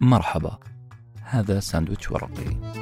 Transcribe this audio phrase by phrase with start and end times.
[0.00, 0.58] مرحبا.
[1.22, 2.78] هذا ساندويتش ورقي.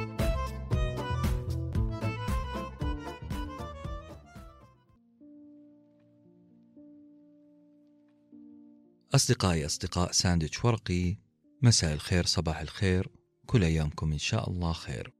[9.15, 11.17] أصدقائي أصدقاء ساندويتش ورقي
[11.61, 13.09] مساء الخير صباح الخير
[13.45, 15.13] كل أيامكم إن شاء الله خير.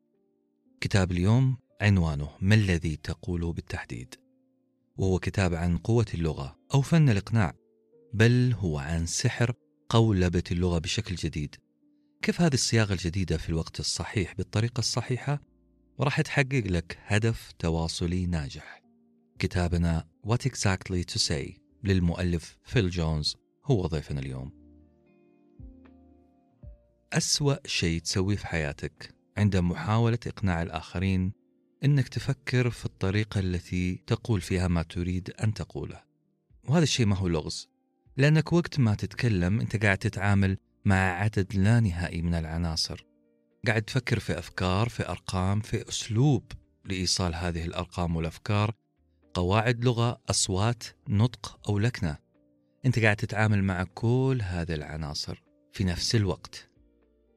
[0.82, 4.16] كتاب اليوم عنوانه ما الذي تقول بالتحديد?
[4.98, 7.54] وهو كتاب عن قوة اللغة أو فن الإقناع
[8.14, 9.54] بل هو عن سحر
[9.90, 11.56] قولبة اللغة بشكل جديد.
[12.22, 15.42] كيف هذه الصياغة الجديدة في الوقت الصحيح بالطريقة الصحيحة؟
[15.98, 18.82] وراح تحقق لك هدف تواصلي ناجح.
[19.40, 23.36] كتابنا What Exactly to Say للمؤلف فيل جونز
[23.66, 24.52] هو ضيفنا اليوم.
[27.14, 31.34] أسوأ شيء تسويه في حياتك عند محاولة إقناع الآخرين
[31.84, 36.04] إنك تفكر في الطريقة التي تقول فيها ما تريد أن تقوله.
[36.70, 37.70] وهذا الشيء ما هو لغز،
[38.18, 43.06] لأنك وقت ما تتكلم أنت قاعد تتعامل مع عدد لا نهائي من العناصر.
[43.68, 46.52] قاعد تفكر في أفكار، في أرقام، في أسلوب
[46.86, 48.76] لإيصال هذه الأرقام والأفكار،
[49.34, 52.18] قواعد لغة، أصوات، نطق أو لكنة.
[52.86, 56.70] أنت قاعد تتعامل مع كل هذه العناصر في نفس الوقت.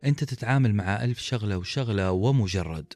[0.05, 2.93] أنت تتعامل مع ألف شغلة وشغلة ومجرد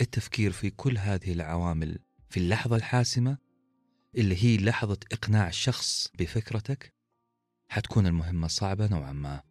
[0.00, 3.38] التفكير في كل هذه العوامل في اللحظة الحاسمة
[4.16, 6.94] اللي هي لحظة إقناع شخص بفكرتك
[7.68, 9.45] حتكون المهمة صعبة نوعا ما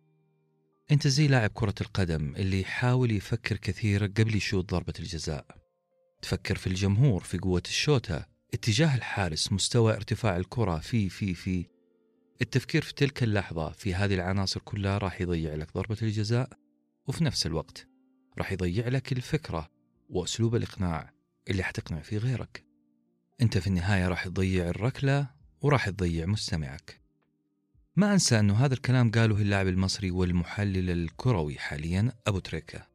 [0.92, 5.46] أنت زي لاعب كرة القدم اللي يحاول يفكر كثير قبل يشوط ضربة الجزاء.
[6.22, 11.66] تفكر في الجمهور في قوة الشوتة اتجاه الحارس مستوى ارتفاع الكرة في في في.
[12.42, 16.50] التفكير في تلك اللحظة في هذه العناصر كلها راح يضيع لك ضربة الجزاء
[17.08, 17.88] وفي نفس الوقت
[18.38, 19.70] راح يضيع لك الفكرة
[20.10, 21.12] وأسلوب الإقناع
[21.50, 22.66] اللي حتقنع فيه غيرك.
[23.42, 25.28] أنت في النهاية راح تضيع الركلة
[25.62, 27.05] وراح تضيع مستمعك.
[27.98, 32.88] ما أنسى أنه هذا الكلام قاله اللاعب المصري والمحلل الكروي حاليا أبو تريكة.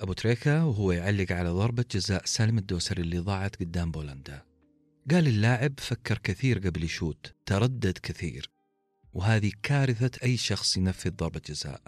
[0.00, 4.42] أبو تريكة وهو يعلق على ضربة جزاء سالم الدوسري اللي ضاعت قدام بولندا.
[5.10, 8.50] قال اللاعب فكر كثير قبل يشوت تردد كثير
[9.12, 11.82] وهذه كارثة أي شخص ينفذ ضربة جزاء.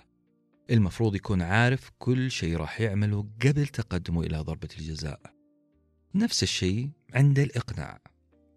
[0.71, 5.21] المفروض يكون عارف كل شيء راح يعمله قبل تقدمه إلى ضربة الجزاء.
[6.15, 8.16] نفس الشيء عند الإقناع.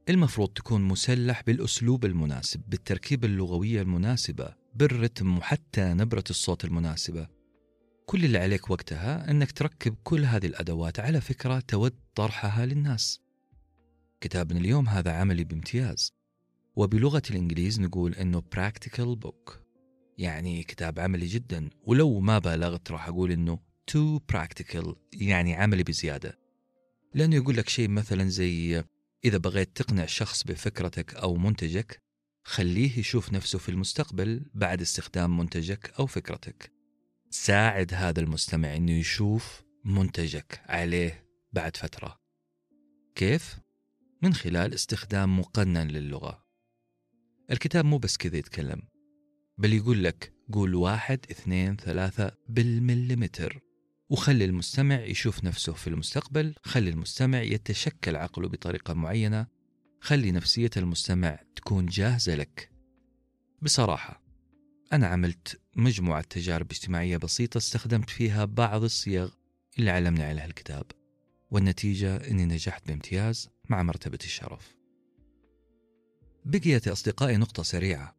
[0.09, 7.27] المفروض تكون مسلح بالأسلوب المناسب بالتركيبة اللغوية المناسبة بالرتم وحتى نبرة الصوت المناسبة.
[8.05, 13.21] كل اللي عليك وقتها أنك تركب كل هذه الأدوات على فكرة تود طرحها للناس.
[14.21, 16.13] كتابنا اليوم هذا عملي بامتياز.
[16.75, 19.53] وبلغة الإنجليز نقول أنه practical book.
[20.17, 21.69] يعني كتاب عملي جدا.
[21.83, 26.39] ولو ما بالغت راح أقول إنه too practical يعني عملي بزيادة.
[27.13, 28.83] لأنه يقول لك شيء مثلا زي
[29.25, 32.01] إذا بغيت تقنع شخص بفكرتك أو منتجك
[32.43, 36.71] خليه يشوف نفسه في المستقبل بعد استخدام منتجك أو فكرتك.
[37.29, 42.19] ساعد هذا المستمع أنه يشوف منتجك عليه بعد فترة.
[43.15, 43.59] كيف؟
[44.21, 46.45] من خلال استخدام مقنن للغة.
[47.51, 48.81] الكتاب مو بس كذا يتكلم
[49.57, 53.59] بل يقول لك قول واحد اثنين ثلاثة بالمليمتر.
[54.09, 59.47] وخلي المستمع يشوف نفسه في المستقبل خلي المستمع يتشكل عقله بطريقة معينة
[60.01, 62.71] خلي نفسية المستمع تكون جاهزة لك.
[63.61, 64.23] بصراحة
[64.93, 69.29] أنا عملت مجموعة تجارب اجتماعية بسيطة استخدمت فيها بعض الصيغ
[69.79, 70.85] اللي علمني عليها الكتاب
[71.51, 74.75] والنتيجة أني نجحت بامتياز مع مرتبة الشرف.
[76.45, 78.15] بقيت أصدقائي نقطة سريعة.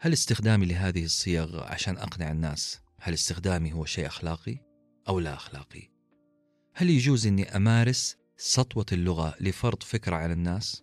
[0.00, 4.71] هل استخدامي لهذه الصيغ عشان أقنع الناس؟ هل استخدامي هو شيء أخلاقي؟
[5.08, 5.90] أو لا أخلاقي؟
[6.74, 10.82] هل يجوز أني أمارس سطوة اللغة لفرض فكرة على الناس؟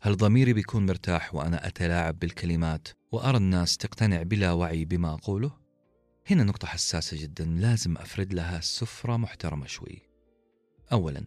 [0.00, 5.58] هل ضميري بيكون مرتاح وأنا أتلاعب بالكلمات وأرى الناس تقتنع بلا وعي بما أقوله؟
[6.30, 10.02] هنا نقطة حساسة جدا لازم أفرد لها سفرة محترمة شوي.
[10.92, 11.24] أولا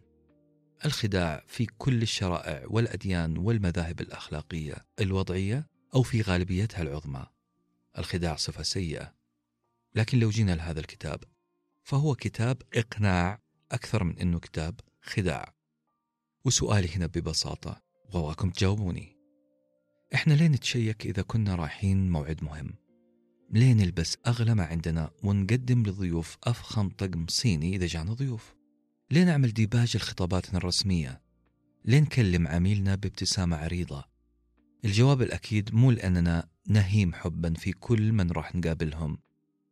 [0.85, 7.25] الخداع في كل الشرائع والأديان والمذاهب الأخلاقية الوضعية أو في غالبيتها العظمى
[7.97, 9.13] الخداع صفة سيئة
[9.95, 11.23] لكن لو جينا لهذا الكتاب
[11.85, 13.41] فهو كتاب إقناع
[13.72, 15.55] أكثر من أنه كتاب خداع.
[16.46, 19.17] وسؤالي هنا ببساطة وأبغاكم تجاوبوني.
[20.14, 22.73] إحنا ليه نتشيك إذا كنا رايحين موعد مهم؟
[23.49, 28.55] ليه نلبس أغلى ما عندنا ونقدم للضيوف أفخم طقم صيني إذا جانا ضيوف؟
[29.11, 31.22] ليه نعمل ديباج لخطاباتنا الرسمية؟
[31.85, 34.05] ليه نكلم عميلنا بابتسامة عريضة؟
[34.85, 39.17] الجواب الأكيد مو لأننا نهيم حبا في كل من راح نقابلهم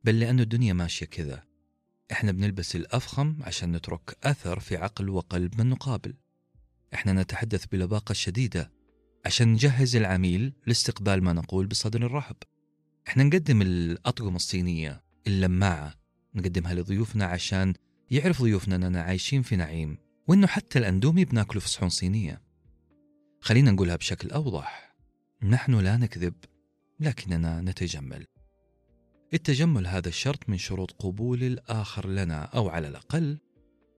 [0.03, 1.52] بل لأن الدنيا ماشية كذا.
[2.13, 6.13] إحنا بنلبس الأفخم عشان نترك أثر في عقل وقلب من نقابل.
[6.93, 8.71] إحنا نتحدث بلباقة شديدة
[9.25, 12.35] عشان نجهز العميل لاستقبال ما نقول بصدر الرحب
[13.07, 15.93] إحنا نقدم الأطقم الصينية اللماعة
[16.35, 17.73] نقدمها لضيوفنا عشان
[18.11, 22.41] يعرف ضيوفنا أننا عايشين في نعيم وإنه حتى الأندومي بناكله في صحون صينية.
[23.41, 24.95] خلينا نقولها بشكل أوضح.
[25.43, 26.33] نحن لا نكذب
[26.99, 28.25] لكننا نتجمل.
[29.33, 33.39] التجمل هذا الشرط من شروط قبول الآخر لنا أو على الأقل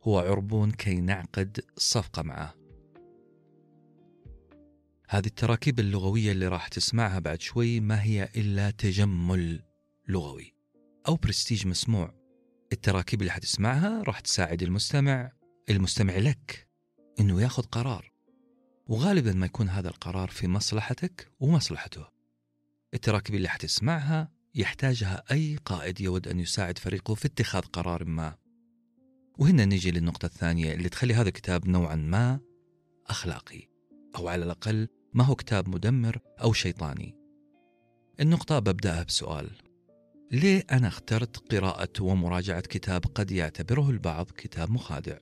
[0.03, 2.55] هو عربون كي نعقد صفقة معه.
[5.09, 9.63] هذه التراكيب اللغوية اللي راح تسمعها بعد شوي ما هي إلا تجمل
[10.07, 10.53] لغوي
[11.07, 12.13] أو برستيج مسموع.
[12.73, 15.31] التراكيب اللي حتسمعها راح تساعد المستمع
[15.69, 16.67] المستمع لك
[17.19, 18.11] إنه ياخذ قرار
[18.88, 22.07] وغالبا ما يكون هذا القرار في مصلحتك ومصلحته.
[22.93, 28.35] التراكيب اللي حتسمعها يحتاجها أي قائد يود أن يساعد فريقه في اتخاذ قرار ما.
[29.37, 32.39] وهنا نجي للنقطة الثانية اللي تخلي هذا الكتاب نوعا ما
[33.07, 33.67] أخلاقي
[34.15, 37.15] أو على الأقل ما هو كتاب مدمر أو شيطاني.
[38.19, 39.49] النقطة ببدأها بسؤال
[40.31, 45.17] ليه أنا اخترت قراءة ومراجعة كتاب قد يعتبره البعض كتاب مخادع؟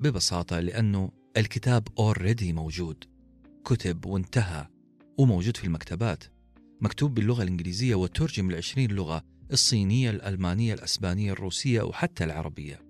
[0.00, 3.04] ببساطة لأنه الكتاب اوريدي موجود
[3.64, 4.66] كتب وانتهى
[5.18, 6.24] وموجود في المكتبات.
[6.80, 9.22] مكتوب باللغة الإنجليزية وترجم لعشرين لغة
[9.52, 12.80] الصينية الألمانية الأسبانية الروسية وحتى العربية.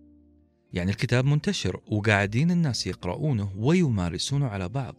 [0.73, 4.97] يعني الكتاب منتشر وقاعدين الناس يقرؤونه ويمارسونه على بعض.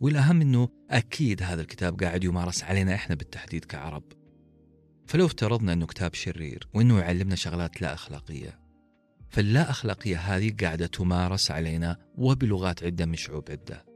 [0.00, 4.04] والأهم أنه أكيد هذا الكتاب قاعد يمارس علينا إحنا بالتحديد كعرب.
[5.06, 8.60] فلو افترضنا أنه كتاب شرير وأنه يعلمنا شغلات لا أخلاقية
[9.30, 13.89] فاللا أخلاقية هذه قاعدة تمارس علينا وبلغات عدة من شعوب عدة.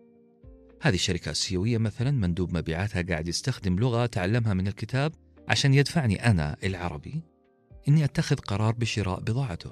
[0.84, 5.12] هذه الشركة السيوية مثلا مندوب مبيعاتها قاعد يستخدم لغة تعلمها من الكتاب
[5.48, 7.22] عشان يدفعني أنا العربي
[7.88, 9.70] إني أتخذ قرار بشراء بضاعته.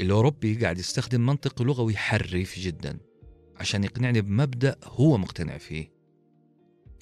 [0.00, 2.98] الأوروبي قاعد يستخدم منطق لغوي حريف جدا
[3.56, 5.92] عشان يقنعني بمبدأ هو مقتنع فيه.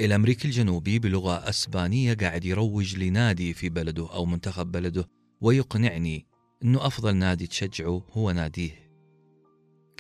[0.01, 5.09] الأمريكي الجنوبي بلغة أسبانية قاعد يروج لنادي في بلده أو منتخب بلده
[5.41, 6.27] ويقنعني
[6.65, 8.90] أنه أفضل نادي تشجعه هو ناديه.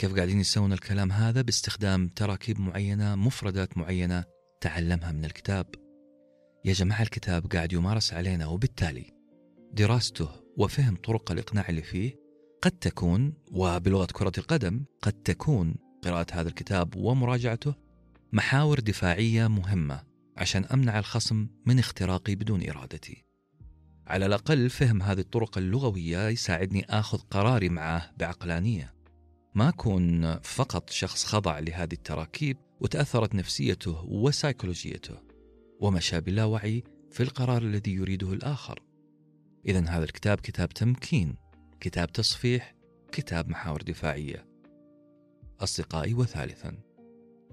[0.00, 4.24] كيف قاعدين يسوون الكلام هذا باستخدام تراكيب معينة مفردات معينة
[4.60, 5.66] تعلمها من الكتاب.
[6.64, 9.04] يا جماعة الكتاب قاعد يمارس علينا وبالتالي
[9.72, 12.16] دراسته وفهم طرق الإقناع اللي فيه
[12.62, 17.74] قد تكون وبلغة كرة القدم قد تكون قراءة هذا الكتاب ومراجعته
[18.32, 20.02] محاور دفاعية مهمة
[20.36, 23.24] عشان أمنع الخصم من اختراقي بدون إرادتي.
[24.06, 28.99] على الأقل فهم هذه الطرق اللغوية يساعدني آخذ قراري معه بعقلانية.
[29.54, 35.16] ما أكون فقط شخص خضع لهذه التراكيب وتأثرت نفسيته وسيكولوجيته
[35.80, 38.82] ومشى بلا وعي في القرار الذي يريده الآخر.
[39.66, 41.36] إذا هذا الكتاب كتاب تمكين
[41.80, 42.74] كتاب تصفيح
[43.12, 44.46] كتاب محاور دفاعية.
[45.60, 46.78] أصدقائي وثالثا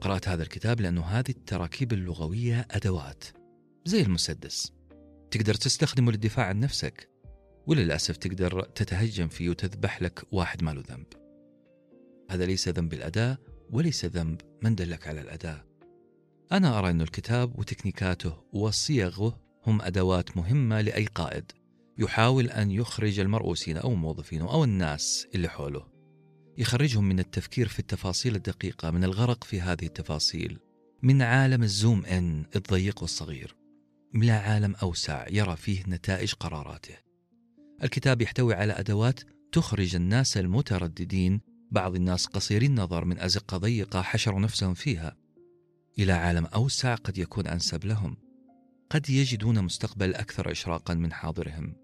[0.01, 3.23] قرأت هذا الكتاب لأنه هذه التراكيب اللغوية أدوات
[3.85, 4.71] زي المسدس.
[5.31, 7.09] تقدر تستخدمه للدفاع عن نفسك
[7.67, 11.26] وللأسف تقدر تتهجم فيه وتذبح لك واحد ما له ذنب.
[12.29, 13.37] هذا ليس ذنب الأداة
[13.69, 15.65] وليس ذنب من دلك على الأداة
[16.51, 21.51] أنا أرى أن الكتاب وتكنيكاته وصيغه هم أدوات مهمة لأي قائد
[21.97, 25.87] يحاول أن يخرج المرؤوسين أو موظفينه أو الناس اللي حوله.
[26.57, 30.59] يخرجهم من التفكير في التفاصيل الدقيقة من الغرق في هذه التفاصيل
[31.03, 33.55] من عالم الزوم إن الضيق والصغير.
[34.15, 36.95] إلى عالم أوسع يرى فيه نتائج قراراته.
[37.83, 39.19] الكتاب يحتوي على أدوات
[39.51, 45.17] تخرج الناس المترددين بعض الناس قصيري النظر من أزقة ضيقة حشروا نفسهم فيها.
[45.99, 48.17] إلى عالم أوسع قد يكون أنسب لهم.
[48.89, 51.75] قد يجدون مستقبل أكثر إشراقا من حاضرهم.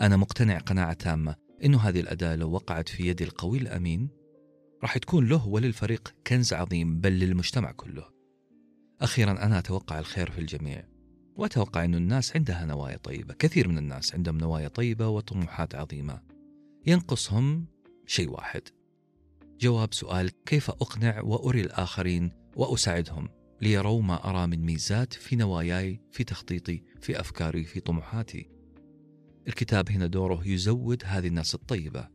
[0.00, 4.08] أنا مقتنع قناعة تامة إنه هذه الأداة لو وقعت في يد القوي الأمين
[4.82, 8.04] راح تكون له وللفريق كنز عظيم بل للمجتمع كله.
[9.00, 10.84] أخيرا أنا أتوقع الخير في الجميع
[11.36, 16.22] وأتوقع أن الناس عندها نوايا طيبة كثير من الناس عندهم نوايا طيبة وطموحات عظيمة.
[16.86, 17.66] ينقصهم
[18.06, 18.62] شيء واحد.
[19.62, 23.28] جواب سؤال كيف أقنع وأري الآخرين وأساعدهم
[23.60, 28.50] ليروا ما أرى من ميزات في نواياي في تخطيطي في أفكاري في طموحاتي؟
[29.48, 32.08] الكتاب هنا دوره يزود هذه الناس الطيبة.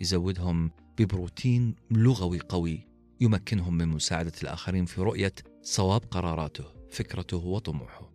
[0.00, 2.88] يزودهم ببروتين لغوي قوي
[3.20, 8.12] يمكنهم من مساعدة الآخرين في رؤية صواب قراراته فكرته وطموحه.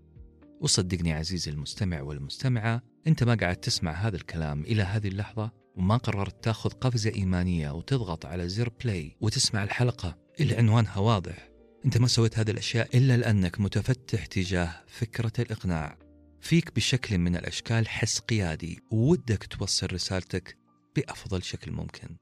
[0.62, 6.44] وصدقني عزيزي المستمع والمستمعة أنت ما قاعد تسمع هذا الكلام إلى هذه اللحظة؟ وما قررت
[6.44, 10.18] تاخذ قفزة إيمانية وتضغط على زر بلاي وتسمع الحلقة.
[10.40, 11.50] اللي عنوانها واضح.
[11.86, 15.98] أنت ما سويت هذه الأشياء إلا لأنك متفتح تجاه فكرة الإقناع.
[16.42, 20.58] فيك بشكل من الأشكال حس قيادي وودك توصل رسالتك
[20.96, 22.18] بأفضل شكل ممكن.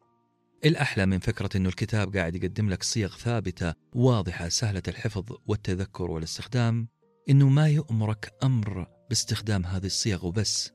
[0.65, 6.87] الأحلى من فكرة أنه الكتاب قاعد يقدم لك صيغ ثابتة واضحة سهلة الحفظ والتذكر والاستخدام
[7.29, 10.71] أنه ما يؤمرك أمر باستخدام هذه الصيغ وبس.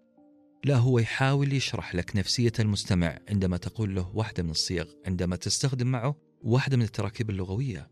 [0.64, 5.86] لا هو يحاول يشرح لك نفسية المستمع عندما تقول له واحدة من الصيغ عندما تستخدم
[5.86, 7.90] معه واحدة من التراكيب اللغوية.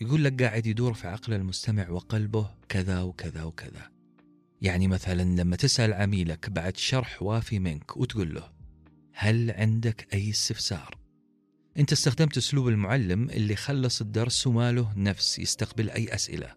[0.00, 3.90] يقول لك قاعد يدور في عقل المستمع وقلبه كذا وكذا وكذا.
[4.62, 8.52] يعني مثلا لما تسأل عميلك بعد شرح وافي منك وتقول له
[9.14, 10.98] هل عندك أي استفسار؟
[11.78, 16.54] أنت استخدمت أسلوب المعلم اللي خلص الدرس وما له نفس يستقبل أي أسئلة.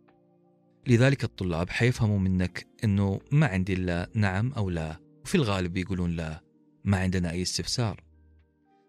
[0.87, 5.10] لذلك الطلاب حيفهموا منك أنه ما عندي إلا نعم أو لا.
[5.23, 6.43] وفي الغالب بيقولون لا
[6.83, 8.03] ما عندنا أي استفسار.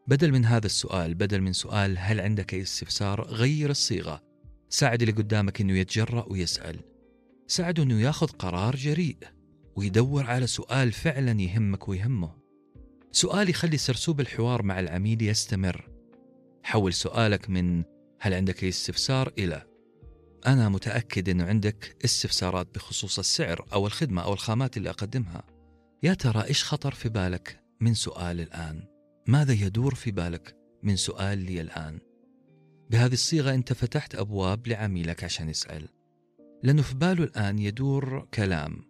[0.07, 4.23] بدل من هذا السؤال بدل من سؤال هل عندك أي استفسار غير الصيغة.
[4.69, 6.81] ساعد اللي قدامك أنه يتجرأ ويسأل.
[7.47, 9.17] ساعده أنه ياخذ قرار جريء
[9.77, 12.35] ويدور على سؤال فعلا يهمك ويهمه.
[13.13, 15.89] سؤال يخلي سرسوب الحوار مع العميل يستمر.
[16.63, 17.85] حول سؤالك من
[18.21, 19.67] هل عندك أي استفسار إلى
[20.47, 25.43] أنا متأكد أنه عندك استفسارات بخصوص السعر أو الخدمة أو الخامات اللي أقدمها.
[26.05, 28.83] يا ترى إيش خطر في بالك من سؤال الآن؟
[29.27, 32.01] ماذا يدور في بالك من سؤال لي الآن؟
[32.91, 35.89] بهذه الصيغة أنت فتحت أبواب لعميلك عشان يسأل.
[36.63, 38.85] لأنه في باله الآن يدور كلام.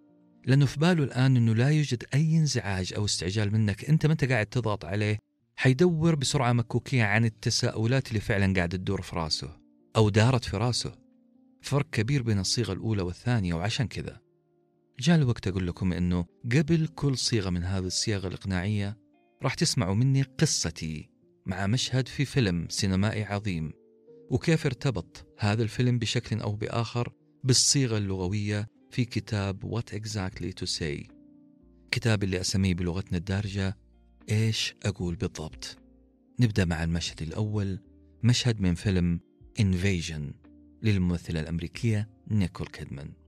[0.46, 3.84] لأنه في باله الآن أنه لا يوجد أي انزعاج أو استعجال منك.
[3.84, 5.18] أنت ما أنت قاعد تضغط عليه؟
[5.56, 9.56] حيدور بسرعة مكوكية عن التساؤلات اللي فعلا قاعدة تدور في راسه
[9.96, 10.94] أو دارت في راسه.
[11.60, 14.21] فرق كبير بين الصيغة الأولى والثانية وعشان كذا
[15.00, 18.98] جاء الوقت أقول لكم أنه قبل كل صيغة من هذه الصيغ الإقناعية
[19.42, 21.10] راح تسمعوا مني قصتي
[21.46, 23.72] مع مشهد في فيلم سينمائي عظيم
[24.30, 27.12] وكيف ارتبط هذا الفيلم بشكل أو بآخر
[27.44, 31.12] بالصيغة اللغوية في كتاب What Exactly to Say.
[31.90, 33.76] كتاب اللي أسميه بلغتنا الدارجة
[34.30, 35.78] إيش أقول بالضبط.
[36.40, 37.78] نبدأ مع المشهد الأول
[38.22, 39.20] مشهد من فيلم
[39.60, 40.34] Invasion
[40.82, 43.21] للممثلة الأمريكية نيكول كيدمان.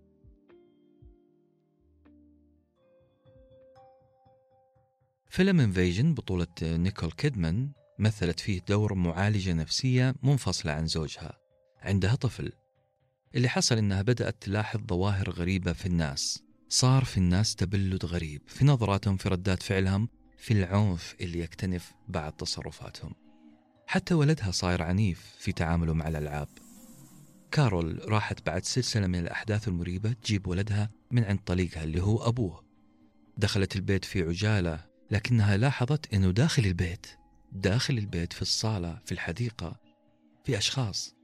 [5.34, 11.38] فيلم Invasion بطولة نيكول كيدمان مثلت فيه دور معالجة نفسية منفصلة عن زوجها
[11.82, 12.52] عندها طفل.
[13.34, 16.42] اللي حصل إنها بدأت تلاحظ ظواهر غريبة في الناس.
[16.68, 22.32] صار في الناس تبلد غريب في نظراتهم في ردات فعلهم في العنف اللي يكتنف بعد
[22.32, 23.14] تصرفاتهم.
[23.86, 26.48] حتى ولدها صاير عنيف في تعامله مع الألعاب.
[27.50, 32.64] كارول راحت بعد سلسلة من الأحداث المريبة تجيب ولدها من عند طليقها اللي هو أبوه.
[33.36, 37.06] دخلت البيت في عجالة لكنها لاحظت أنه داخل البيت
[37.54, 39.80] داخل البيت في الصالة في الحديقة
[40.44, 41.14] في أشخاص.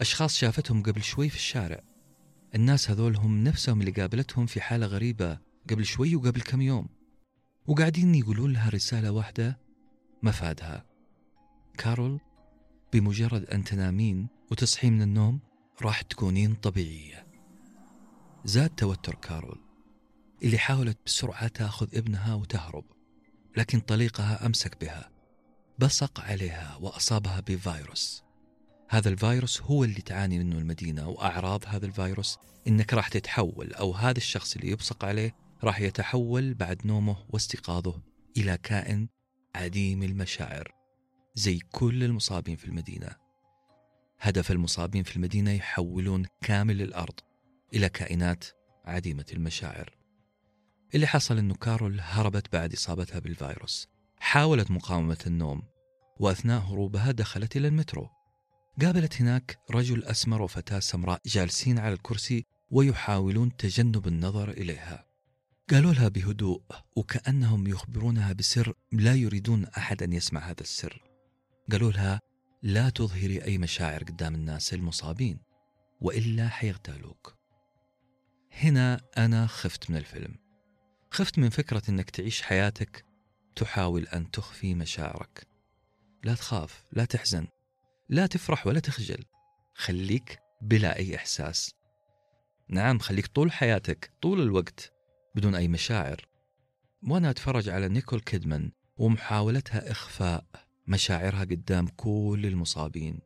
[0.00, 1.80] أشخاص شافتهم قبل شوي في الشارع.
[2.54, 5.38] الناس هذول هم نفسهم اللي قابلتهم في حالة غريبة
[5.70, 6.88] قبل شوي وقبل كم يوم.
[7.66, 9.58] وقاعدين يقولون لها رسالة واحدة
[10.22, 10.86] مفادها
[11.78, 12.20] كارول
[12.92, 15.40] بمجرد أن تنامين وتصحين من النوم
[15.82, 17.26] راح تكونين طبيعية.
[18.44, 19.60] زاد توتر كارول
[20.42, 22.84] اللي حاولت بسرعة تأخذ ابنها وتهرب.
[23.56, 25.10] لكن طليقها أمسك بها.
[25.78, 28.22] بصق عليها وأصابها بفيروس.
[28.88, 34.18] هذا الفيروس هو اللي تعاني منه المدينة وأعراض هذا الفيروس إنك راح تتحول أو هذا
[34.18, 38.02] الشخص اللي يبصق عليه راح يتحول بعد نومه واستيقاظه
[38.36, 39.08] إلى كائن
[39.54, 40.74] عديم المشاعر
[41.34, 43.16] زي كل المصابين في المدينة.
[44.20, 47.20] هدف المصابين في المدينة يحولون كامل الأرض
[47.74, 48.44] إلى كائنات
[48.84, 50.01] عديمة المشاعر.
[50.94, 53.88] اللي حصل أنه كارول هربت بعد إصابتها بالفيروس.
[54.18, 55.62] حاولت مقاومة النوم
[56.20, 58.08] وأثناء هروبها دخلت إلى المترو.
[58.82, 65.06] قابلت هناك رجل أسمر وفتاة سمراء جالسين على الكرسي ويحاولون تجنب النظر إليها.
[65.70, 66.62] قالوا لها بهدوء
[66.96, 71.02] وكأنهم يخبرونها بسر لا يريدون أحد أن يسمع هذا السر.
[71.72, 72.20] قالوا لها
[72.62, 75.38] لا تظهري أي مشاعر قدام الناس المصابين
[76.00, 77.36] وإلا حيغتالوك.
[78.52, 80.41] هنا أنا خفت من الفيلم.
[81.12, 83.04] خفت من فكرة أنك تعيش حياتك
[83.56, 85.46] تحاول أن تخفي مشاعرك.
[86.24, 87.46] لا تخاف لا تحزن
[88.08, 89.24] لا تفرح ولا تخجل.
[89.74, 91.74] خليك بلا أي إحساس.
[92.68, 94.92] نعم خليك طول حياتك طول الوقت
[95.34, 96.28] بدون أي مشاعر.
[97.02, 100.44] وأنا أتفرج على نيكول كيدمان ومحاولتها إخفاء
[100.86, 103.18] مشاعرها قدام كل المصابين.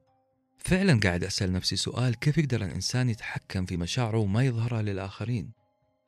[0.59, 5.52] فعلا قاعد أسأل نفسي سؤال كيف يقدر الإنسان يتحكم في مشاعره وما يظهرها للآخرين؟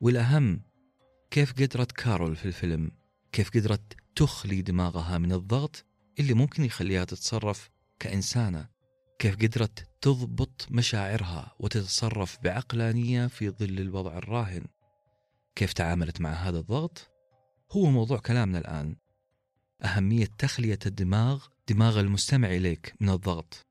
[0.00, 0.67] والأهم
[1.30, 2.90] كيف قدرت كارول في الفيلم؟
[3.32, 5.84] كيف قدرت تخلي دماغها من الضغط
[6.20, 8.68] اللي ممكن يخليها تتصرف كإنسانة؟
[9.18, 14.64] كيف قدرت تضبط مشاعرها وتتصرف بعقلانية في ظل الوضع الراهن؟
[15.54, 17.10] كيف تعاملت مع هذا الضغط؟
[17.72, 18.96] هو موضوع كلامنا الآن.
[19.84, 23.66] أهمية تخلية الدماغ دماغ المستمع إليك من الضغط.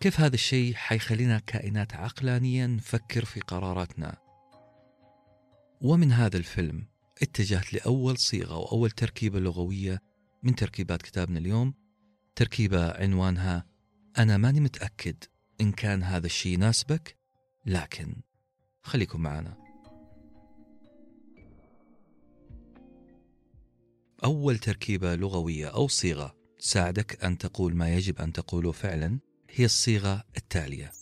[0.00, 4.25] كيف هذا الشيء حيخلينا كائنات عقلانية نفكر في قراراتنا؟
[5.80, 6.86] ومن هذا الفيلم
[7.22, 10.02] اتجهت لأول صيغة وأول تركيبة لغوية
[10.42, 11.74] من تركيبات كتابنا اليوم.
[12.36, 13.66] تركيبة عنوانها
[14.18, 15.24] أنا ماني متأكد
[15.60, 17.16] إن كان هذا الشيء يناسبك
[17.66, 18.16] لكن
[18.82, 19.56] خليكم معنا.
[24.24, 29.18] أول تركيبة لغوية أو صيغة تساعدك أن تقول ما يجب أن تقوله فعلا
[29.50, 30.92] هي الصيغة التالية.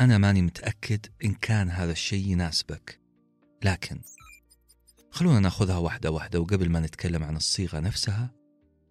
[0.00, 3.05] أنا ماني متأكد إن كان هذا الشيء يناسبك.
[3.62, 4.00] لكن
[5.10, 8.30] خلونا ناخذها واحدة واحدة وقبل ما نتكلم عن الصيغة نفسها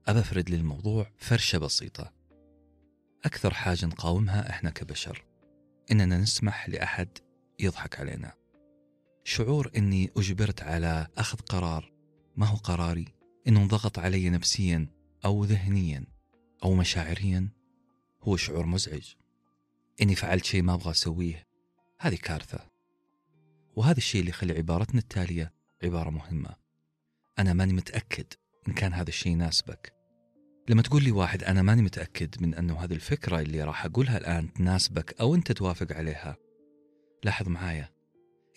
[0.07, 2.13] أبى أفرد للموضوع فرشة بسيطة.
[3.25, 5.25] أكثر حاجة نقاومها إحنا كبشر
[5.91, 7.09] إننا نسمح لأحد
[7.59, 8.33] يضحك علينا.
[9.23, 11.91] شعور إني أجبرت على أخذ قرار
[12.35, 13.13] ما هو قراري؟
[13.47, 14.87] إنه انضغط علي نفسيا
[15.25, 16.05] أو ذهنيا
[16.63, 17.49] أو مشاعريا؟
[18.21, 19.13] هو شعور مزعج.
[20.01, 21.47] إني فعلت شيء ما أبغى أسويه
[21.99, 22.74] هذه كارثة.
[23.75, 25.53] وهذا الشيء اللي يخلي عبارتنا التالية
[25.83, 26.55] عبارة مهمة.
[27.39, 28.25] أنا ماني متأكد
[28.67, 29.93] إن كان هذا الشيء يناسبك.
[30.69, 34.53] لما تقول لي واحد أنا ماني متأكد من أنه هذه الفكرة اللي راح أقولها الآن
[34.53, 36.37] تناسبك أو أنت توافق عليها.
[37.23, 37.89] لاحظ معايا.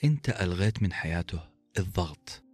[0.04, 1.40] أنت ألغيت من حياته
[1.78, 2.44] الضغط.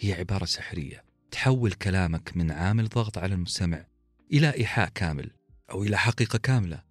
[0.00, 1.04] هي عبارة سحرية.
[1.30, 3.86] تحول كلامك من عامل ضغط على المستمع
[4.32, 5.30] إلى إيحاء كامل
[5.70, 6.82] أو إلى حقيقة كاملة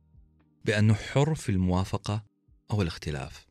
[0.66, 2.26] بأنه حر في الموافقة
[2.72, 3.49] أو الاختلاف.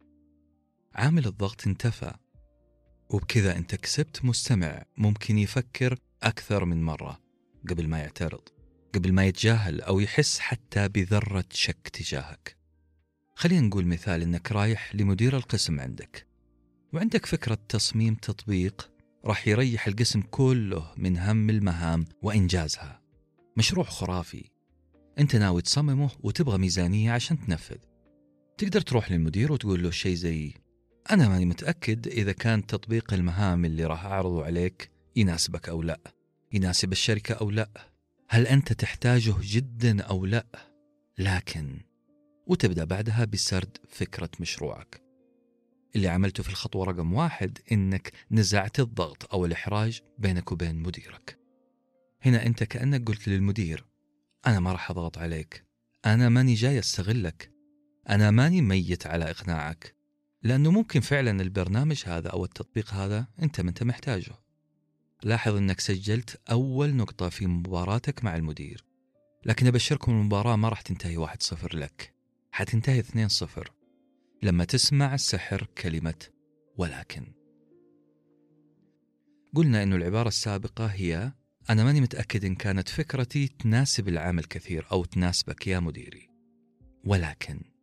[0.95, 2.14] عامل الضغط انتفى.
[3.11, 7.21] وبكذا أنت كسبت مستمع ممكن يفكر أكثر من مرة
[7.68, 8.40] قبل ما يعترض
[8.95, 12.57] قبل ما يتجاهل أو يحس حتى بذرة شك تجاهك.
[13.35, 16.26] خلينا نقول مثال أنك رايح لمدير القسم عندك
[16.92, 18.90] وعندك فكرة تصميم تطبيق
[19.25, 23.02] راح يريح القسم كله من هم المهام وإنجازها.
[23.57, 24.50] مشروع خرافي
[25.18, 27.76] أنت ناوي تصممه وتبغى ميزانية عشان تنفذ.
[28.59, 30.54] تقدر تروح للمدير وتقول له شيء زي
[31.11, 36.00] أنا ماني متأكد إذا كان تطبيق المهام اللي راح أعرضه عليك يناسبك أو لا
[36.53, 37.69] يناسب الشركة أو لا
[38.29, 40.47] هل أنت تحتاجه جدا أو لا؟
[41.18, 41.81] لكن
[42.47, 45.03] وتبدأ بعدها بسرد فكرة مشروعك.
[45.97, 51.38] اللي عملته في الخطوة رقم واحد إنك نزعت الضغط أو الإحراج بينك وبين مديرك.
[52.23, 53.85] هنا أنت كأنك قلت للمدير
[54.47, 55.64] أنا ما راح أضغط عليك
[56.07, 57.51] أنا ماني جاي أستغلك
[58.09, 59.97] أنا ماني ميت على إقناعك.
[60.42, 64.35] لأنه ممكن فعلا البرنامج هذا أو التطبيق هذا أنت ما أنت محتاجه.
[65.22, 68.85] لاحظ أنك سجلت أول نقطة في مباراتك مع المدير.
[69.44, 72.14] لكن أبشركم المباراة ما راح تنتهي 1-0 لك.
[72.53, 73.70] حتنتهي 2-0
[74.42, 76.27] لما تسمع السحر كلمة
[76.77, 77.33] ولكن.
[79.55, 81.33] قلنا أن العبارة السابقة هي
[81.70, 86.29] أنا ماني متأكد إن كانت فكرتي تناسب العمل كثير أو تناسبك يا مديري.
[87.05, 87.78] ولكن.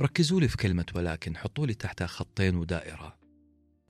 [0.00, 3.18] ركزوا لي في كلمة ولكن حطوا لي تحتها خطين ودائرة.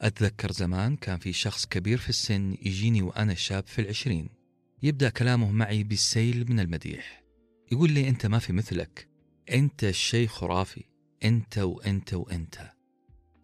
[0.00, 4.28] أتذكر زمان كان في شخص كبير في السن يجيني وأنا شاب في العشرين.
[4.82, 7.22] يبدأ كلامه معي بالسيل من المديح.
[7.72, 9.08] يقول لي أنت ما في مثلك.
[9.52, 10.84] أنت الشيء خرافي.
[11.24, 12.70] أنت وأنت وأنت.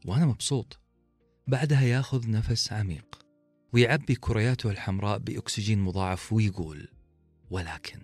[0.05, 0.81] وأنا مبسوط.
[1.47, 3.27] بعدها يأخذ نفس عميق.
[3.73, 6.89] ويعبي كرياته الحمراء بأكسجين مضاعف ويقول
[7.51, 7.99] ولكن.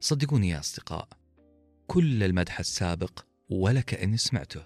[0.00, 1.08] صدقوني يا أصدقاء
[1.90, 4.64] كل المدح السابق ولا كأني سمعته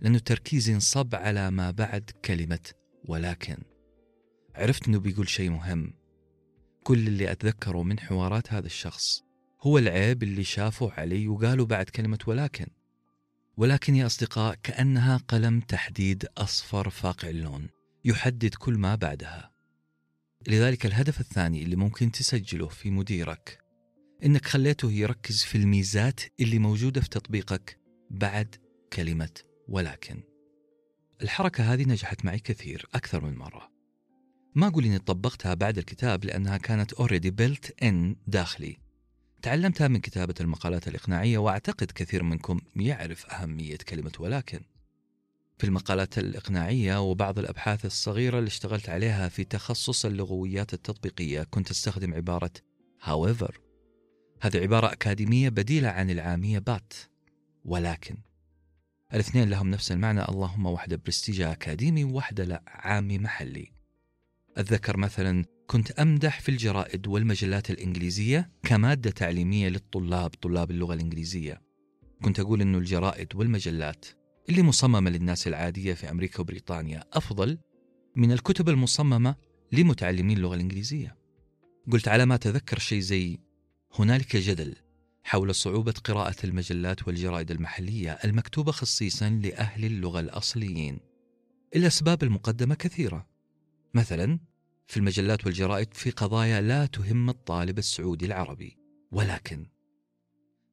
[0.00, 2.70] لأنه تركيزي انصب على ما بعد كلمة
[3.04, 3.56] ولكن.
[4.54, 5.94] عرفت أنه بيقول شيء مهم.
[6.82, 9.22] كل اللي أتذكره من حوارات هذا الشخص
[9.60, 12.66] هو العيب اللي شافه علي وقالوا بعد كلمة ولكن.
[13.56, 17.68] ولكن يا أصدقاء كأنها قلم تحديد أصفر فاقع اللون
[18.04, 19.52] يحدد كل ما بعدها.
[20.48, 23.61] لذلك الهدف الثاني اللي ممكن تسجله في مديرك
[24.24, 27.78] إنك خليته يركز في الميزات اللي موجودة في تطبيقك
[28.10, 28.54] بعد
[28.92, 29.30] كلمة
[29.68, 30.22] ولكن
[31.22, 33.72] الحركة هذه نجحت معي كثير أكثر من مرة.
[34.54, 38.76] ما أقول إني طبقتها بعد الكتاب لأنها كانت already built in داخلي.
[39.42, 44.60] تعلمتها من كتابة المقالات الإقناعية وأعتقد كثير منكم يعرف أهمية كلمة ولكن
[45.58, 52.14] في المقالات الإقناعية وبعض الأبحاث الصغيرة اللي اشتغلت عليها في تخصص اللغويات التطبيقية كنت أستخدم
[52.14, 52.52] عبارة
[53.04, 53.61] however
[54.42, 56.92] هذه عبارة أكاديمية بديلة عن العامية بات.
[57.64, 58.16] ولكن
[59.14, 63.72] الاثنين لهم نفس المعنى اللهم واحدة برستيج أكاديمي وواحدة لا عامي محلي.
[64.56, 71.62] أتذكر مثلا كنت أمدح في الجرائد والمجلات الإنجليزية كمادة تعليمية للطلاب طلاب اللغة الإنجليزية.
[72.22, 74.06] كنت أقول أنه الجرائد والمجلات
[74.48, 77.58] اللي مصممة للناس العادية في أمريكا وبريطانيا أفضل
[78.16, 79.36] من الكتب المصممة
[79.72, 81.16] لمتعلمين اللغة الإنجليزية.
[81.92, 83.38] قلت على ما أتذكر شيء زي
[83.94, 84.76] هنالك جدل
[85.24, 91.00] حول صعوبة قراءة المجلات والجرائد المحلية المكتوبة خصيصا لأهل اللغة الأصليين.
[91.76, 93.26] الأسباب المقدمة كثيرة.
[93.94, 94.38] مثلا
[94.86, 98.76] في المجلات والجرائد في قضايا لا تهم الطالب السعودي العربي.
[99.12, 99.66] ولكن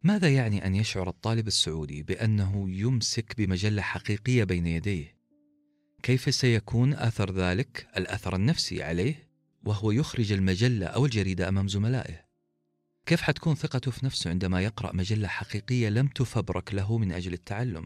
[0.04, 5.20] ماذا يعني أن يشعر الطالب السعودي بأنه يمسك بمجلة حقيقية بين يديه؟
[6.04, 9.30] كيف سيكون اثر ذلك؟ الأثر النفسي عليه
[9.64, 12.29] وهو يخرج المجلة أو الجريدة أمام زملائه.
[13.10, 17.86] كيف حتكون ثقته في نفسه عندما يقرأ مجلة حقيقية لم تفبرك له من أجل التعلم؟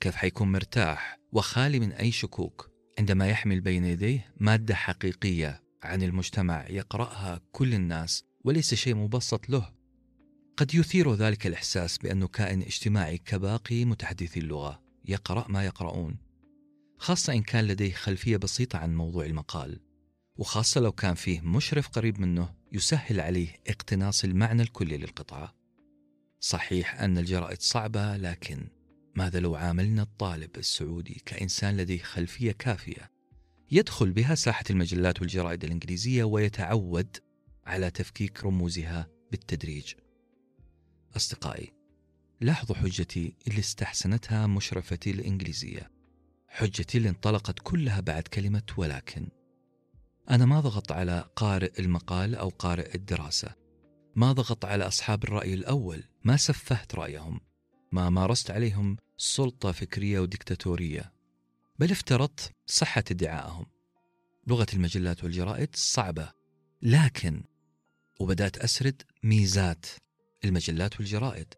[0.00, 6.68] كيف حيكون مرتاح وخالي من أي شكوك عندما يحمل بين يديه مادة حقيقية عن المجتمع
[6.68, 9.72] يقرأها كل الناس وليس شيء مبسط له؟
[10.56, 16.16] قد يثير ذلك الإحساس بأنه كائن اجتماعي كباقي متحدثي اللغة يقرأ ما يقرؤون.
[16.98, 19.80] خاصة إن كان لديه خلفية بسيطة عن موضوع المقال
[20.36, 25.54] وخاصة لو كان فيه مشرف قريب منه يسهل عليه اقتناص المعنى الكلي للقطعة.
[26.40, 28.68] صحيح أن الجرائد صعبة لكن
[29.14, 33.10] ماذا لو عاملنا الطالب السعودي كإنسان لديه خلفية كافية؟
[33.70, 37.16] يدخل بها ساحة المجلات والجرائد الإنجليزية ويتعود
[37.66, 39.94] على تفكيك رموزها بالتدريج.
[41.16, 41.72] أصدقائي
[42.40, 45.90] لاحظوا حجتي اللي استحسنتها مشرفتي الإنجليزية.
[46.48, 49.28] حجتي اللي انطلقت كلها بعد كلمة ولكن.
[50.30, 53.54] أنا ما ضغط على قارئ المقال أو قارئ الدراسة.
[54.14, 56.04] ما ضغط على أصحاب الرأي الأول.
[56.24, 57.40] ما سفهت رأيهم.
[57.92, 61.12] ما مارست عليهم سلطة فكرية وديكتاتورية
[61.78, 63.66] بل افترضت صحة ادعائهم.
[64.46, 66.32] لغة المجلات والجرائد صعبة.
[66.82, 67.44] لكن
[68.20, 69.86] وبدأت أسرد ميزات
[70.44, 71.54] المجلات والجرائد.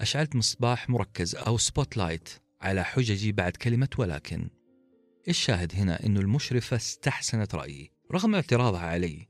[0.00, 2.28] أشعلت مصباح مركز أو spotlight
[2.60, 4.50] على حججي بعد كلمة ولكن.
[5.28, 7.91] الشاهد هنا أن المشرفة استحسنت رأيي.
[8.14, 9.28] رغم اعتراضها علي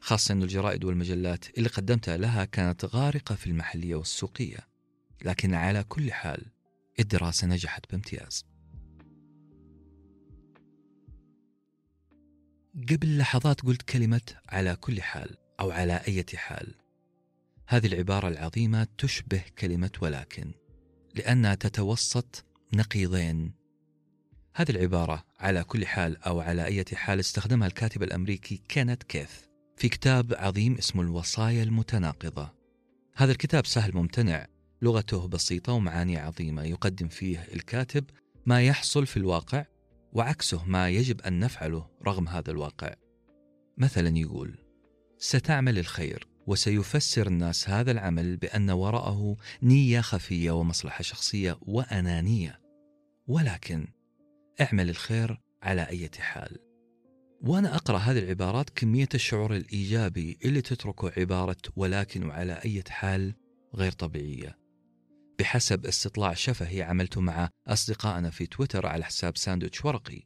[0.00, 4.68] خاصة أن الجرائد والمجلات اللي قدمتها لها كانت غارقة في المحلية والسوقية
[5.24, 6.46] لكن على كل حال
[7.00, 8.44] الدراسة نجحت بامتياز.
[12.90, 16.74] قبل لحظات قلت كلمة على كل حال أو على أي حال.
[17.68, 20.52] هذه العبارة العظيمة تشبه كلمة ولكن
[21.14, 23.65] لأنها تتوسط نقيضين
[24.58, 29.30] هذه العبارة على كل حال أو على أي حال استخدمها الكاتب الأمريكي كينيت كيث
[29.76, 32.52] في كتاب عظيم اسمه الوصايا المتناقضة.
[33.14, 34.46] هذا الكتاب سهل ممتنع
[34.82, 38.04] لغته بسيطة ومعاني عظيمة يقدم فيه الكاتب
[38.46, 39.64] ما يحصل في الواقع
[40.12, 42.94] وعكسه ما يجب أن نفعله رغم هذا الواقع.
[43.78, 44.58] مثلا يقول
[45.18, 52.60] ستعمل الخير وسيفسر الناس هذا العمل بأن وراءه نية خفية ومصلحة شخصية وأنانية.
[53.26, 53.95] ولكن
[54.60, 56.58] اعمل الخير على أي حال.
[57.40, 63.34] وأنا أقرأ هذه العبارات كمية الشعور الإيجابي اللي تتركه عبارة ولكن وعلى أي حال
[63.74, 64.58] غير طبيعية.
[65.38, 70.22] بحسب استطلاع شفهي عملته مع أصدقائنا في تويتر على حساب ساندويتش ورقي.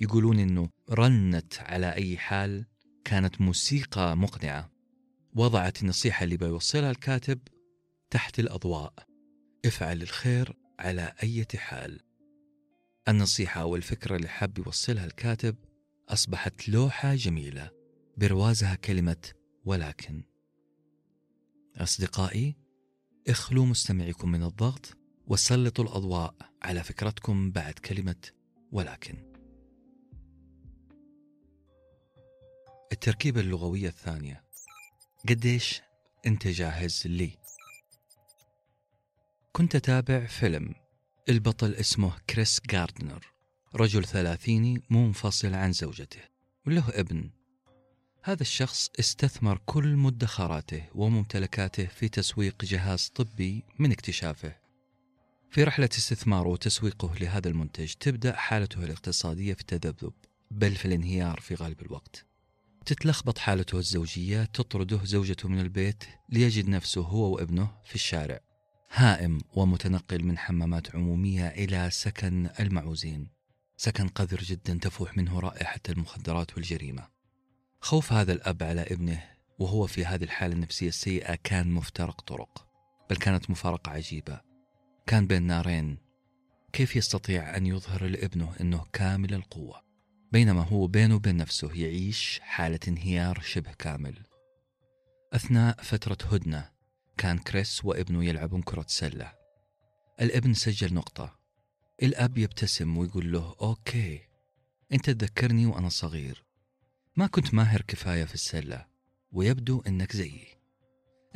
[0.00, 2.66] يقولون إنه رنت على أي حال
[3.04, 4.70] كانت موسيقى مقنعة.
[5.34, 7.38] وضعت النصيحة اللي بيوصلها الكاتب
[8.10, 8.92] تحت الأضواء.
[9.64, 12.00] افعل الخير على أي حال.
[13.08, 15.56] النصيحة والفكرة اللي حاب يوصلها الكاتب
[16.08, 17.70] أصبحت لوحة جميلة
[18.16, 19.32] بروازها كلمة
[19.64, 20.24] ولكن.
[21.76, 22.56] أصدقائي
[23.28, 28.30] اخلوا مستمعيكم من الضغط وسلطوا الأضواء على فكرتكم بعد كلمة
[28.72, 29.34] ولكن.
[32.92, 34.44] التركيبة اللغوية الثانية.
[35.28, 35.82] قديش
[36.26, 37.38] أنت جاهز لي؟
[39.52, 40.83] كنت أتابع فيلم.
[41.28, 43.32] البطل اسمه كريس جاردنر
[43.74, 46.20] رجل ثلاثيني منفصل عن زوجته
[46.66, 47.30] وله ابن.
[48.22, 54.56] هذا الشخص استثمر كل مدخراته وممتلكاته في تسويق جهاز طبي من اكتشافه.
[55.50, 60.12] في رحلة استثماره وتسويقه لهذا المنتج تبدأ حالته الاقتصادية في التذبذب
[60.50, 62.26] بل في الانهيار في غالب الوقت.
[62.86, 68.53] تتلخبط حالته الزوجية تطرده زوجته من البيت ليجد نفسه هو وابنه في الشارع.
[68.96, 73.30] هائم ومتنقل من حمامات عمومية إلى سكن المعوزين.
[73.76, 77.08] سكن قذر جدا تفوح منه رائحة المخدرات والجريمة.
[77.80, 79.22] خوف هذا الأب على ابنه
[79.58, 82.66] وهو في هذه الحالة النفسية السيئة كان مفترق طرق
[83.10, 84.40] بل كانت مفارقة عجيبة.
[85.06, 85.98] كان بين نارين.
[86.72, 89.84] كيف يستطيع أن يظهر لابنه أنه كامل القوة؟
[90.32, 94.18] بينما هو بينه وبين نفسه يعيش حالة انهيار شبه كامل.
[95.32, 96.73] أثناء فترة هدنة
[97.16, 99.32] كان كريس وابنه يلعبون كرة سلة.
[100.20, 101.38] الابن سجل نقطة.
[102.02, 104.20] الأب يبتسم ويقول له okay
[104.92, 106.44] أنت تذكرني وأنا صغير.
[107.16, 108.86] ما كنت ماهر كفاية في السلة
[109.32, 110.46] ويبدو أنك زيي.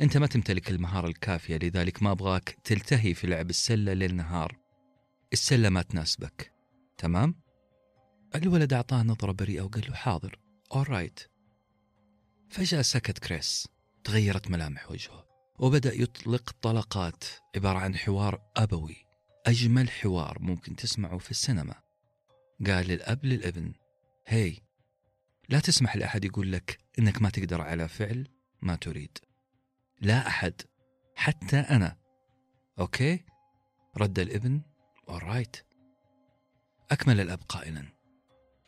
[0.01, 4.57] أنت ما تمتلك المهارة الكافية لذلك ما أبغاك تلتهي في لعب السلة ليل نهار.
[5.33, 6.53] السلة ما تناسبك.
[6.97, 7.35] تمام؟
[8.35, 10.39] الولد أعطاه نظرة بريئة وقال له حاضر.
[10.75, 11.19] right
[12.49, 13.67] فجأة سكت كريس.
[14.03, 15.28] تغيرت ملامح وجهه.
[15.59, 17.23] وبدأ يطلق طلقات
[17.55, 18.95] عبارة عن حوار أبوي.
[19.45, 21.75] أجمل حوار ممكن تسمعه في السينما.
[22.67, 23.73] قال للأب للابن
[24.27, 24.57] hey
[25.49, 28.27] لا تسمح لأحد يقول لك إنك ما تقدر على فعل
[28.61, 29.17] ما تريد.
[30.01, 30.61] لا أحد
[31.15, 31.97] حتى أنا.
[32.79, 33.23] okay.
[33.97, 34.61] رد الابن
[35.09, 35.57] right
[36.91, 37.85] أكمل الأب قائلا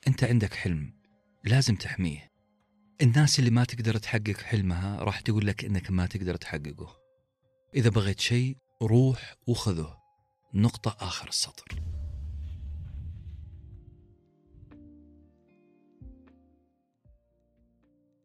[0.08, 0.94] أنت عندك حلم
[1.44, 2.31] لازم تحميه.
[3.02, 6.98] الناس اللي ما تقدر تحقق حلمها راح تقول لك إنك ما تقدر تحققه.
[7.76, 9.98] إذا بغيت شيء روح وخذه.
[10.54, 11.84] نقطة آخر السطر.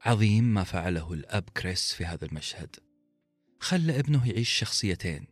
[0.00, 2.76] عظيم ما فعله الأب كريس في هذا المشهد.
[3.60, 5.26] خلى ابنه يعيش شخصيتين.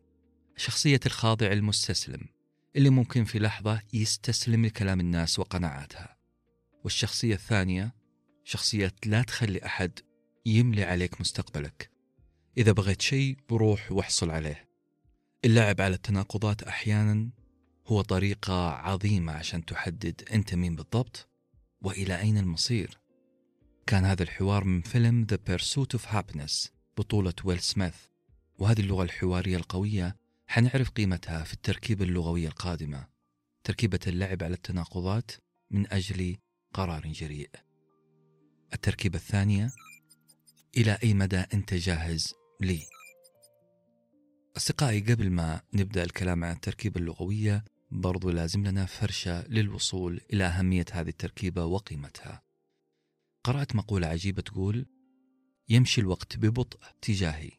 [0.57, 2.28] شخصية الخاضع المستسلم
[2.76, 6.16] اللي ممكن في لحظة يستسلم لكلام الناس وقناعاتها.
[6.85, 8.04] والشخصية الثانية
[8.44, 9.98] شخصية لا تخلي أحد
[10.46, 11.90] يملي عليك مستقبلك.
[12.59, 14.68] إذا بغيت شيء بروح واحصل عليه.
[15.44, 17.30] اللعب على التناقضات أحيانا
[17.87, 21.28] هو طريقة عظيمة عشان تحدد أنت مين بالضبط
[21.83, 22.98] وإلى أين المصير.
[23.87, 27.96] كان هذا الحوار من فيلم The Pursuit of Happiness بطولة ويل سميث
[28.59, 33.07] وهذه اللغة الحوارية القوية حنعرف قيمتها في التركيبة اللغوية القادمة.
[33.64, 35.30] تركيبة اللعب على التناقضات
[35.70, 36.37] من أجل
[36.74, 37.50] قرار جريء.
[38.74, 39.72] التركيبة الثانية
[40.76, 42.87] إلى أي مدى أنت جاهز لي؟
[44.56, 50.84] أصدقائي قبل ما نبدأ الكلام عن التركيبة اللغوية برضو لازم لنا فرشة للوصول إلى أهمية
[50.92, 52.42] هذه التركيبة وقيمتها.
[53.44, 54.87] قرأت مقولة عجيبة تقول
[55.68, 57.50] يمشي الوقت ببطء تجاهي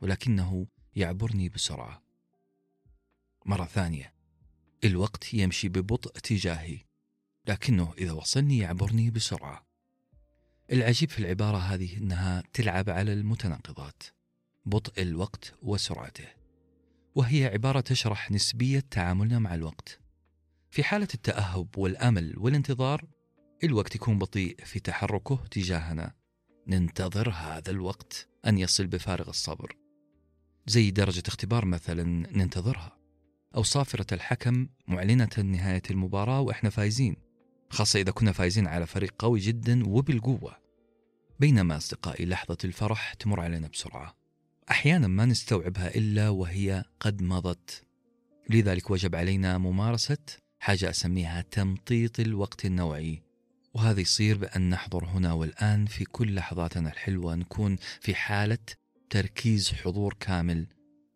[0.00, 0.66] ولكنه
[0.96, 2.02] يعبرني بسرعة.
[3.46, 4.14] مرة ثانية
[4.84, 6.78] الوقت يمشي ببطء تجاهي
[7.48, 9.67] لكنه إذا وصلني يعبرني بسرعة.
[10.72, 14.02] العجيب في العبارة هذه أنها تلعب على المتناقضات
[14.66, 16.28] بطء الوقت وسرعته
[17.14, 20.00] وهي عبارة تشرح نسبية تعاملنا مع الوقت.
[20.70, 23.04] في حالة التأهب والأمل والانتظار
[23.64, 26.14] الوقت يكون بطيء في تحركه تجاهنا.
[26.66, 29.76] ننتظر هذا الوقت أن يصل بفارغ الصبر.
[30.66, 32.04] زي درجة اختبار مثلا
[32.36, 32.98] ننتظرها
[33.54, 37.27] أو صافرة الحكم معلنة نهاية المباراة وإحنا فايزين.
[37.70, 40.56] خاصة إذا كنا فايزين على فريق قوي جدا وبالقوة.
[41.40, 44.16] بينما أصدقائي لحظة الفرح تمر علينا بسرعة.
[44.70, 47.84] أحيانا ما نستوعبها إلا وهي قد مضت.
[48.50, 50.18] لذلك وجب علينا ممارسة
[50.58, 53.22] حاجة أسميها تمطيط الوقت النوعي.
[53.74, 58.58] وهذا يصير بأن نحضر هنا والآن في كل لحظاتنا الحلوة نكون في حالة
[59.10, 60.66] تركيز حضور كامل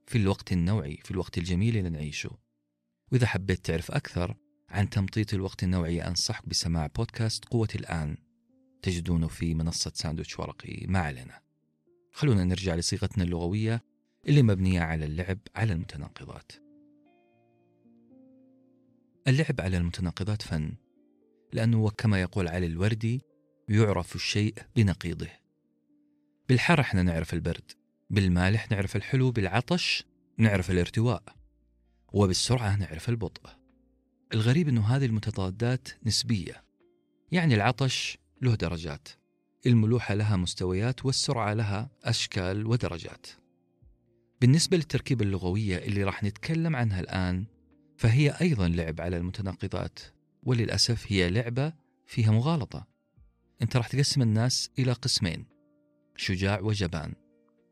[0.07, 2.31] في الوقت النوعي في الوقت الجميل اللي نعيشه.
[3.13, 4.37] وإذا حبيت تعرف أكثر
[4.73, 8.17] عن تمطيط الوقت النوعي أنصحك بسماع بودكاست قوة الآن.
[8.83, 10.87] تجدونه في منصة ساندويتش ورقي.
[10.87, 11.41] ما علينا.
[12.13, 13.83] خلونا نرجع لصيغتنا اللغوية
[14.29, 16.53] اللي مبنية على اللعب على المتناقضات.
[19.29, 20.75] اللعب على المتناقضات فن
[21.53, 23.23] لأنه كما يقول علي الوردي
[23.69, 25.29] يعرف الشيء بنقيضه
[26.49, 27.73] بالحر إحنا نعرف البرد
[28.11, 30.05] بالمالح نعرف الحلو بالعطش
[30.39, 31.23] نعرف الارتواء
[32.13, 33.62] وبالسرعة نعرف البطء.
[34.35, 36.65] الغريب أنه هذه المتضادات نسبية.
[37.33, 39.09] يعني العطش له درجات
[39.67, 43.27] الملوحة لها مستويات والسرعة لها أشكال ودرجات.
[44.41, 47.45] بالنسبة للتركيبة اللغوية اللي راح نتكلم عنها الآن
[47.97, 49.99] فهي أيضا لعب على المتناقضات
[50.43, 51.73] وللأسف هي لعبة
[52.07, 52.87] فيها مغالطة.
[53.63, 55.47] أنت راح تقسم الناس إلى قسمين
[56.17, 57.15] شجاع وجبان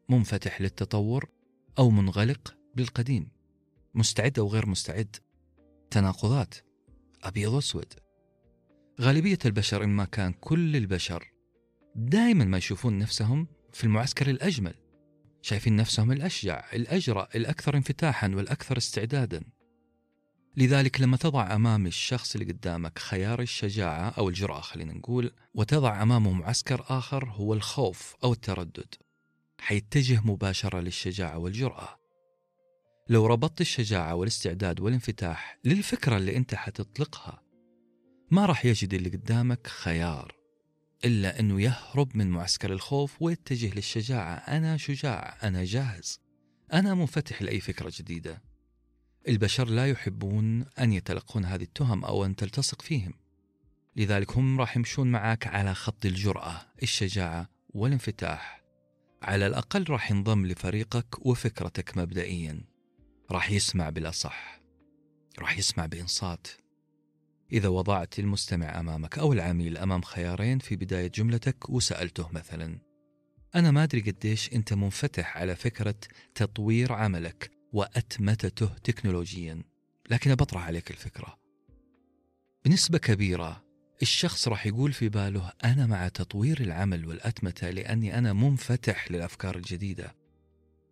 [0.08, 1.28] منفتح للتطور
[1.78, 3.28] أو منغلق بالقديم
[3.94, 5.16] مستعد أو غير مستعد.
[5.90, 6.54] تناقضات.
[7.22, 7.94] أبيض وأسود.
[9.00, 11.32] غالبية البشر إن ما كان كل البشر
[11.94, 14.74] دائما ما يشوفون نفسهم في المعسكر الأجمل
[15.42, 19.44] شايفين نفسهم الأشجع الأجرأ الأكثر انفتاحا والأكثر استعدادا.
[20.56, 26.32] لذلك لما تضع أمام الشخص اللي قدامك خيار الشجاعة أو الجرأة خلينا نقول وتضع أمامه
[26.32, 28.94] معسكر آخر هو الخوف أو التردد.
[29.60, 31.99] حيتجه مباشرة للشجاعة والجرأة.
[33.10, 37.42] لو ربطت الشجاعة والاستعداد والانفتاح للفكرة اللي أنت حتطلقها
[38.30, 40.34] ما راح يجد اللي قدامك خيار
[41.04, 44.34] إلا أنه يهرب من معسكر الخوف ويتجه للشجاعة.
[44.34, 46.20] أنا شجاع أنا جاهز
[46.72, 48.42] أنا منفتح لأي فكرة جديدة.
[49.28, 53.14] البشر لا يحبون أن يتلقون هذه التهم أو أن تلتصق فيهم.
[53.96, 58.62] لذلك هم راح يمشون معك على خط الجرأة الشجاعة والانفتاح.
[59.22, 62.69] على الأقل راح ينضم لفريقك وفكرتك مبدئيا.
[63.32, 64.60] راح يسمع بالأصح
[65.38, 66.46] راح يسمع بإنصات.
[67.52, 72.78] إذا وضعت المستمع أمامك أو العميل أمام خيارين في بداية جملتك وسألته مثلا
[73.54, 75.94] أنا ما أدري قديش أنت منفتح على فكرة
[76.34, 79.62] تطوير عملك وأتمتته تكنولوجيا
[80.10, 81.38] لكن بطرح عليك الفكرة.
[82.64, 83.64] بنسبة كبيرة
[84.02, 90.19] الشخص راح يقول في باله أنا مع تطوير العمل والأتمتة لأني أنا منفتح للأفكار الجديدة.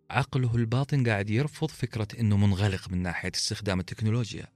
[0.09, 4.47] عقله الباطن قاعد يرفض فكرة أنه منغلق من ناحية استخدام التكنولوجيا.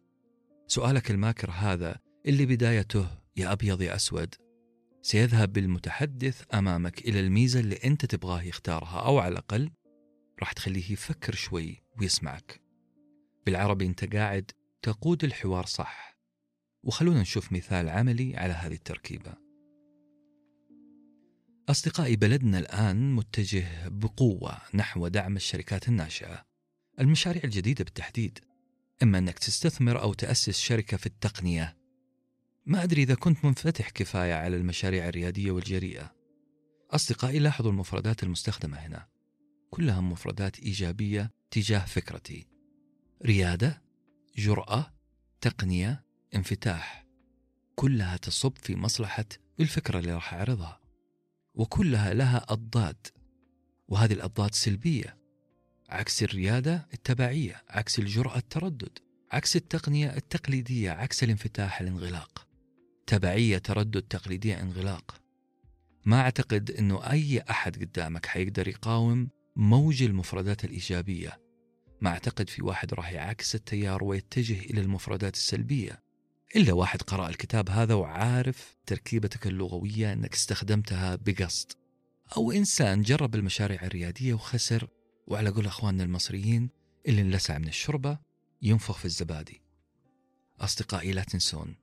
[0.68, 4.36] سؤالك الماكر هذا اللي بدايته يا أبيض يا أسود؟
[5.02, 9.72] سيذهب بالمتحدث أمامك إلى الميزة اللي أنت تبغاه يختارها أو على الأقل
[10.39, 12.62] راح تخليه يفكر شوي ويسمعك.
[13.46, 16.18] بالعربي أنت قاعد تقود الحوار صح.
[16.84, 19.42] وخلونا نشوف مثال عملي على هذه التركيبة.
[21.73, 26.45] أصدقائي بلدنا الآن متجه بقوة نحو دعم الشركات الناشئة
[26.99, 28.39] المشاريع الجديدة بالتحديد
[29.03, 31.77] إما أنك تستثمر أو تأسس شركة في التقنية.
[32.65, 36.15] ما أدري إذا كنت منفتح كفاية على المشاريع الريادية والجريئة.
[36.91, 39.07] أصدقائي لاحظوا المفردات المستخدمة هنا.
[39.69, 42.47] كلها مفردات إيجابية تجاه فكرتي.
[43.25, 43.81] ريادة
[44.38, 44.93] جرأة
[45.41, 46.05] تقنية
[46.36, 47.05] انفتاح.
[47.75, 49.25] كلها تصب في مصلحة
[49.59, 50.83] الفكرة اللي راح أعرضها.
[51.56, 53.08] وكلها لها أضداد
[53.88, 55.18] وهذه الأضداد سلبية
[55.89, 59.00] عكس الريادة التبعية عكس الجرأة التردد
[59.34, 62.48] عكس التقنية التقليدية عكس الانفتاح الانغلاق.
[63.08, 65.22] تبعية تردد تقليدية انغلاق.
[66.06, 71.39] ما أعتقد أنه أي أحد قدامك حيقدر يقاوم موج المفردات الإيجابية.
[72.02, 76.03] ما أعتقد في واحد راح يعكس التيار ويتجه إلى المفردات السلبية.
[76.56, 81.72] إلا واحد قرأ الكتاب هذا وعارف تركيبتك اللغوية أنك استخدمتها بقصد.
[82.38, 84.88] أو إنسان جرب المشاريع الريادية وخسر
[85.28, 86.70] وعلى قول أخواننا المصريين
[87.08, 88.18] اللي انلسع من الشربة
[88.62, 89.62] ينفخ في الزبادي.
[90.60, 91.76] أصدقائي لا تنسون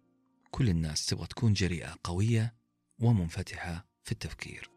[0.50, 2.54] كل الناس تبغى تكون جريئة قوية
[2.98, 4.70] ومنفتحة في التفكير.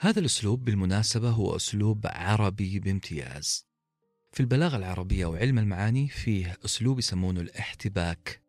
[0.00, 3.66] هذا الأسلوب بالمناسبة هو أسلوب عربي بامتياز.
[4.34, 8.42] في البلاغة العربية وعلم المعاني فيه أسلوب يسمونه الاحتباك.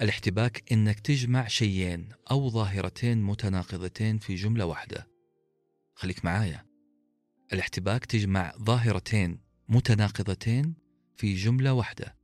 [0.00, 5.08] الاحتباك إنك تجمع شيئين أو ظاهرتين متناقضتين في جملة واحدة.
[5.94, 6.66] خليك معايا.
[7.52, 10.74] الاحتباك تجمع ظاهرتين متناقضتين
[11.16, 12.16] في جملة واحدة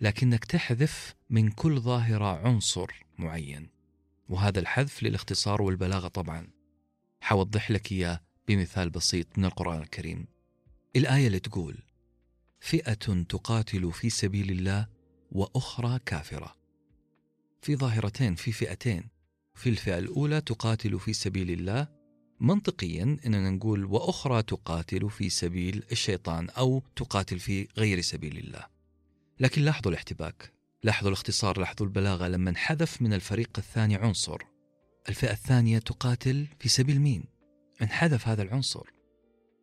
[0.00, 3.68] لكنك تحذف من كل ظاهرة عنصر معين.
[4.28, 6.48] وهذا الحذف للاختصار والبلاغة طبعا.
[7.20, 10.26] حوضح لك إياه بمثال بسيط من القرآن الكريم.
[10.96, 11.89] الآية اللي تقول
[12.60, 14.86] فئة تقاتل في سبيل الله
[15.32, 16.56] وأخرى كافرة
[17.62, 19.04] في ظاهرتين في فئتين
[19.54, 21.88] في الفئة الأولى تقاتل في سبيل الله
[22.40, 28.66] منطقيا إننا نقول وأخرى تقاتل في سبيل الشيطان أو تقاتل في غير سبيل الله.
[29.40, 34.38] لكن لاحظوا الاحتباك، لاحظوا الاختصار، لاحظوا البلاغة لما انحذف من الفريق الثاني عنصر.
[35.08, 37.24] الفئة الثانية تقاتل في سبيل مين؟
[37.82, 38.90] انحذف هذا العنصر.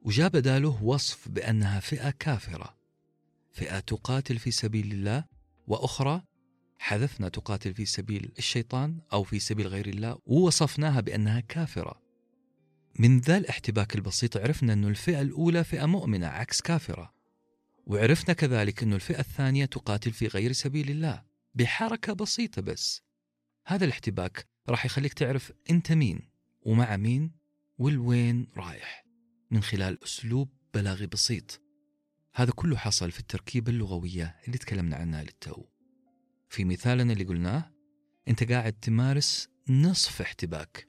[0.02, 2.77] وجاء بداله وصف بأنها فئة كافرة.
[3.58, 5.26] فئة تقاتل في سبيل الله
[5.68, 6.24] وأخرى
[6.80, 12.02] حذفنا تقاتل في سبيل الشيطان أو في سبيل غير الله ووصفناها بأنها كافرة.
[13.00, 17.14] من ذا الاحتباك البسيط عرفنا أن الفئة الأولى فئة مؤمنة عكس كافرة.
[17.86, 21.24] وعرفنا كذلك أن الفئة الثانية تقاتل في غير سبيل الله
[21.56, 23.02] بحركة بسيطة بس.
[23.66, 26.30] هذا الاحتباك راح يخليك تعرف أنت مين
[26.62, 27.32] ومع مين
[27.78, 29.06] والوين رايح.
[29.52, 31.67] من خلال أسلوب بلاغي بسيط.
[32.38, 35.64] هذا كله حصل في التركيبة اللغوية اللي تكلمنا عنها للتو.
[36.50, 37.72] في مثالنا اللي قلناه
[38.28, 40.88] أنت قاعد تمارس نصف احتباك.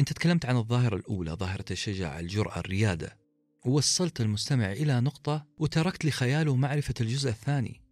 [0.00, 3.18] أنت تكلمت عن الظاهرة الأولى ظاهرة الشجاعة الجرأة الريادة.
[3.64, 7.82] ووصلت المستمع إلى نقطة وتركت لخياله معرفة الجزء الثاني.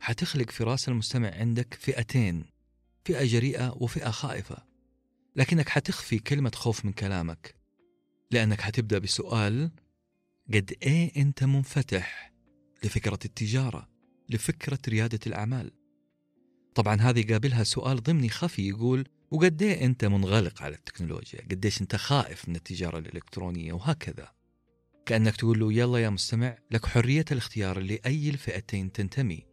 [0.00, 2.44] حتخلق في رأس المستمع عندك فئتين
[3.04, 4.56] فئة جريئة وفئة خائفة.
[5.36, 7.54] لكنك حتخفي كلمة خوف من كلامك.
[8.30, 9.70] لأنك حتبدأ بسؤال
[10.54, 12.32] قد إيه أنت منفتح
[12.84, 13.88] لفكرة التجارة
[14.28, 15.72] لفكرة ريادة الأعمال.
[16.74, 21.96] طبعا هذه يقابلها سؤال ضمني خفي يقول وقد إيه أنت منغلق على التكنولوجيا؟ قديش أنت
[21.96, 24.32] خائف من التجارة الإلكترونية وهكذا؟
[25.06, 29.46] كأنك تقول له يلا يا مستمع لك حرية الاختيار لأي الفئتين تنتمي.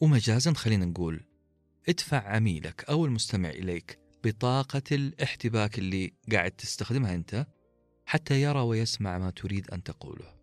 [0.00, 1.20] ومجازا خلينا نقول
[1.88, 7.46] ادفع عميلك أو المستمع إليك بطاقة الاحتباك اللي قاعد تستخدمها أنت
[8.10, 10.34] حتى يرى ويسمع ما تريد أن تقوله.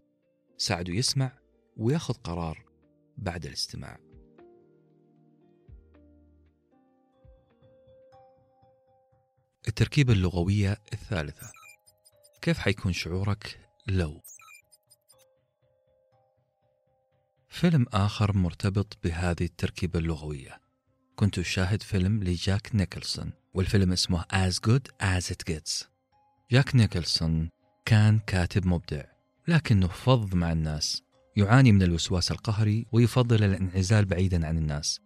[0.57, 1.31] ساعده يسمع
[1.77, 2.65] ويأخذ قرار
[3.17, 3.97] بعد الاستماع.
[9.67, 11.51] التركيبة اللغوية الثالثة.
[12.41, 14.21] كيف حيكون شعورك لو؟
[17.49, 20.61] فيلم آخر مرتبط بهذه التركيبة اللغوية.
[21.15, 25.87] كنت أشاهد فيلم لجاك نيكلسون والفيلم اسمه As Good As It Gets.
[26.51, 27.56] جاك نيكلسون
[27.87, 29.03] كان كاتب مبدع
[29.47, 31.03] لكنه فظ مع الناس
[31.35, 34.99] يعاني من الوسواس القهري ويفضل الانعزال بعيدا عن الناس.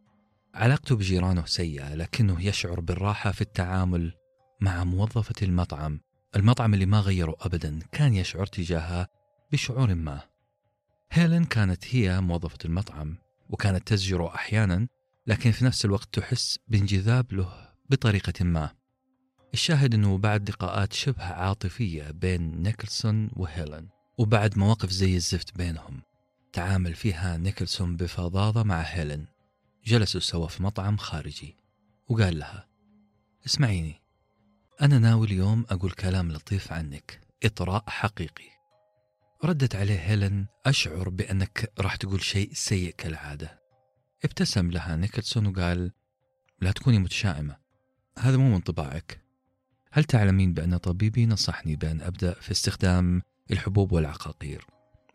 [0.56, 4.14] علاقته بجيرانه سيئة لكنه يشعر بالراحة في التعامل
[4.62, 6.00] مع موظفة المطعم
[6.36, 9.08] المطعم اللي ما غيره أبدا كان يشعر تجاهها
[9.52, 10.22] بشعور ما.
[11.12, 13.18] هيلين كانت هي موظفة المطعم
[13.50, 14.88] وكانت تزجره أحيانا
[15.28, 18.81] لكن في نفس الوقت تحس بانجذاب له بطريقة ما.
[19.54, 26.02] الشاهد أنه بعد لقاءات شبه عاطفية بين نيكلسون وهيلين وبعد مواقف زي الزفت بينهم
[26.54, 29.28] تعامل فيها نيكلسون بفظاظة مع هيلين.
[29.86, 31.56] جلسوا سوا في مطعم خارجي
[32.08, 32.68] وقال لها
[33.46, 34.02] اسمعيني
[34.82, 38.52] أنا ناوي اليوم أقول كلام لطيف عنك إطراء حقيقي.
[39.44, 43.60] ردت عليه هيلين أشعر بأنك راح تقول شيء سيء كالعادة.
[44.24, 45.92] ابتسم لها نيكلسون وقال
[46.62, 47.58] لا تكوني متشائمة
[48.20, 49.21] هذا مو من طباعك.
[49.94, 53.22] هل تعلمين بأن طبيبي نصحني بأن أبدأ في استخدام
[53.52, 54.66] الحبوب والعقاقير؟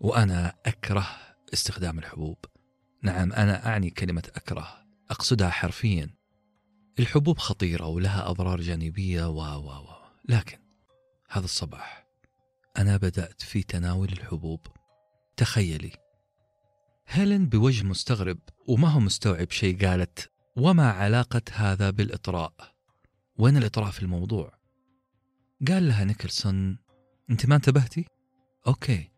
[0.01, 1.09] وأنا أكره
[1.55, 2.37] استخدام الحبوب.
[3.03, 4.69] نعم أنا أعني كلمة أكره
[5.11, 6.11] أقصدها حرفيا.
[6.99, 9.89] الحبوب خطيرة ولها أضرار جانبية و و و.
[10.29, 10.59] لكن
[11.29, 12.07] هذا الصباح
[12.79, 14.67] أنا بدأت في تناول الحبوب.
[15.37, 15.93] تخيلي
[17.07, 22.75] هيلين بوجه مستغرب وما هو مستوعب شيء؟ قالت وما علاقة هذا بالإطراء؟
[23.39, 24.56] وين الإطراء في الموضوع؟
[25.69, 26.79] قال لها نيكلسون
[27.31, 28.05] أنت ما انتبهتي؟
[28.67, 29.11] okay.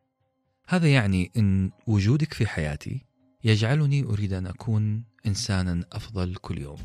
[0.69, 3.07] هذا يعني أن وجودك في حياتي
[3.45, 6.79] يجعلني أريد أن أكون إنسانا أفضل كل يوم.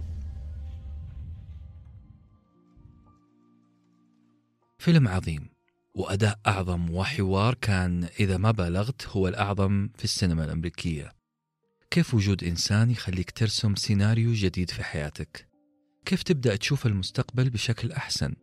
[4.79, 5.49] فيلم عظيم
[5.95, 11.11] وأداء أعظم وحوار كان إذا ما بالغت هو الأعظم في السينما الأمريكية.
[11.91, 15.47] كيف وجود إنسان يخليك ترسم سيناريو جديد في حياتك؟
[16.05, 18.35] كيف تبدأ تشوف المستقبل بشكل أحسن؟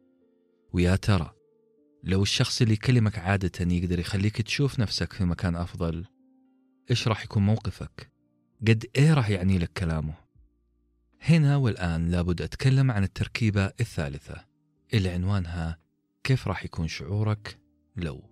[0.72, 1.32] ويا ترى
[2.04, 6.04] لو الشخص اللي يكلمك عادة يقدر يخليك تشوف نفسك في مكان أفضل
[6.90, 8.12] إيش راح يكون موقفك؟
[8.68, 10.14] قد إيه راح يعني لك كلامه؟
[11.22, 14.44] هنا والآن لابد أتكلم عن التركيبة الثالثة
[14.94, 15.78] اللي عنوانها
[16.24, 17.58] كيف راح يكون شعورك
[17.96, 18.30] لو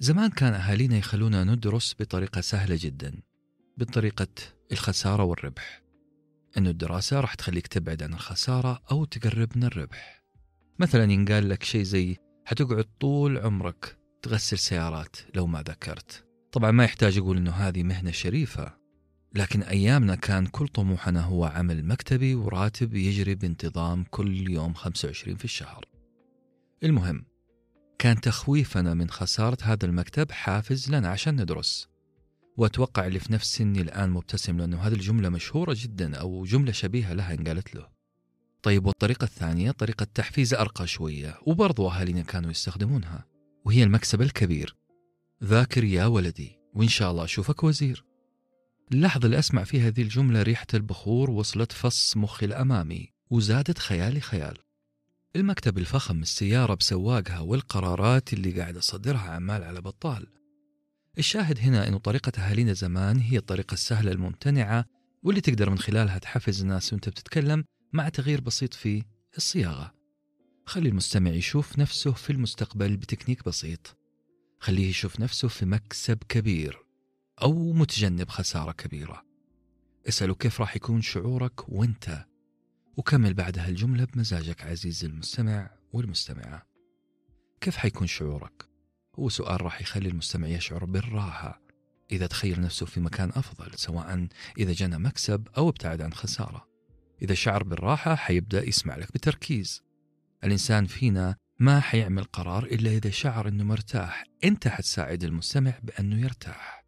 [0.00, 3.22] زمان كان أهالينا يخلونا ندرس بطريقة سهلة جدا
[3.76, 4.28] بطريقة
[4.72, 5.82] الخسارة والربح
[6.58, 10.22] أنه الدراسة راح تخليك تبعد عن الخسارة أو تقرب من الربح.
[10.78, 16.84] مثلا ينقال لك شيء زي حتقعد طول عمرك تغسل سيارات لو ما ذكرت طبعا ما
[16.84, 18.82] يحتاج أقول أنه هذه مهنة شريفة
[19.34, 25.44] لكن أيامنا كان كل طموحنا هو عمل مكتبي وراتب يجري بانتظام كل يوم 25 في
[25.44, 25.84] الشهر.
[26.84, 27.24] المهم
[27.98, 31.88] كان تخويفنا من خسارة هذا المكتب حافز لنا عشان ندرس.
[32.56, 37.12] وأتوقع اللي في نفس سني الآن مبتسم لأنه هذه الجملة مشهورة جدا أو جملة شبيهة
[37.12, 37.88] لها انقالت له.
[38.62, 43.24] طيب والطريقة الثانية طريقة تحفيز أرقى شوية وبرضو أهالينا كانوا يستخدمونها
[43.64, 44.76] وهي المكسب الكبير.
[45.44, 48.04] ذاكر يا ولدي وإن شاء الله أشوفك وزير.
[48.92, 54.58] اللحظة اللي أسمع فيها هذه الجملة ريحة البخور وصلت فص مخي الأمامي وزادت خيالي خيال.
[55.36, 60.26] المكتب الفخم السيارة بسواقها والقرارات اللي قاعد أصدرها عمال على بطال.
[61.18, 64.84] الشاهد هنا أنه طريقة أهالينا زمان هي الطريقة السهلة الممتنعة
[65.22, 69.02] واللي تقدر من خلالها تحفز الناس وأنت بتتكلم مع تغيير بسيط في
[69.36, 69.94] الصياغة.
[70.66, 73.96] خلي المستمع يشوف نفسه في المستقبل بتكنيك بسيط.
[74.60, 76.78] خليه يشوف نفسه في مكسب كبير
[77.42, 79.22] أو متجنب خسارة كبيرة.
[80.08, 82.26] اسأله كيف راح يكون شعورك وأنت؟
[82.96, 86.66] وكمل بعدها الجملة بمزاجك عزيزي المستمع والمستمعة.
[87.60, 88.71] كيف حيكون شعورك؟
[89.18, 91.62] هو سؤال راح يخلي المستمع يشعر بالراحة.
[92.12, 96.68] إذا تخيل نفسه في مكان أفضل سواء إذا جنى مكسب أو ابتعد عن خسارة.
[97.22, 99.82] إذا شعر بالراحة حيبدأ يسمع لك بتركيز.
[100.44, 104.24] الإنسان فينا ما حيعمل قرار إلا إذا شعر أنه مرتاح.
[104.44, 106.84] أنت حتساعد المستمع بأنه يرتاح.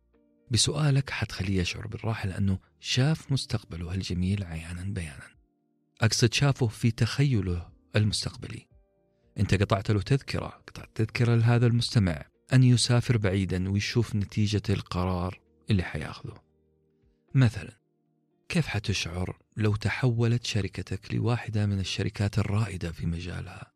[0.51, 5.35] بسؤالك حتخليه يشعر بالراحة لأنه شاف مستقبله الجميل عيانا بيانا.
[6.01, 8.74] أقصد شافه في تخيله المستقبلي.
[9.39, 15.83] أنت قطعت له تذكرة قطعت تذكرة لهذا المستمع أن يسافر بعيدا ويشوف نتيجة القرار اللي
[15.83, 16.43] حياخذه.
[17.35, 17.79] مثلا
[18.49, 23.73] كيف حتشعر لو تحولت شركتك لواحدة من الشركات الرائدة في مجالها؟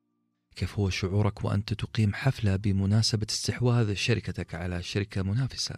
[0.57, 5.75] كيف هو شعورك وأنت تقيم حفلة بمناسبة استحواذ شركتك على شركة منافسة؟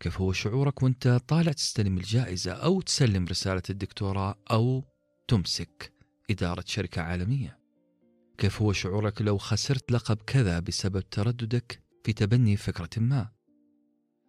[0.00, 4.84] كيف هو شعورك وأنت طالع تستلم الجائزة أو تسلم رسالة الدكتوراه أو
[5.28, 5.92] تمسك
[6.30, 7.63] إدارة شركة عالمية؟
[8.38, 13.28] كيف هو شعورك لو خسرت لقب كذا بسبب ترددك في تبني فكرة ما؟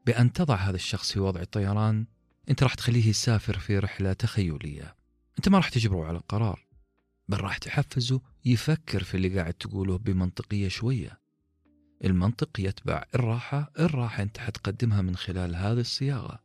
[0.05, 2.05] بأن تضع هذا الشخص في وضع الطيران
[2.49, 4.95] أنت راح تخليه يسافر في رحلة تخيلية.
[5.37, 6.65] أنت ما راح تجبره على قرار
[7.29, 11.19] بل راح تحفزه يفكر في اللي قاعد تقوله بمنطقية شوية.
[12.03, 16.39] المنطق يتبع الراحة الراحة أنت حتقدمها من خلال هذه الصياغة.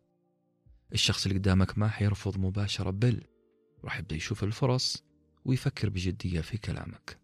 [0.93, 3.23] الشخص اللي قدامك ما حيرفض مباشرة بل
[3.85, 5.05] راح يبدأ يشوف الفرص
[5.45, 7.20] ويفكر بجدية في كلامك.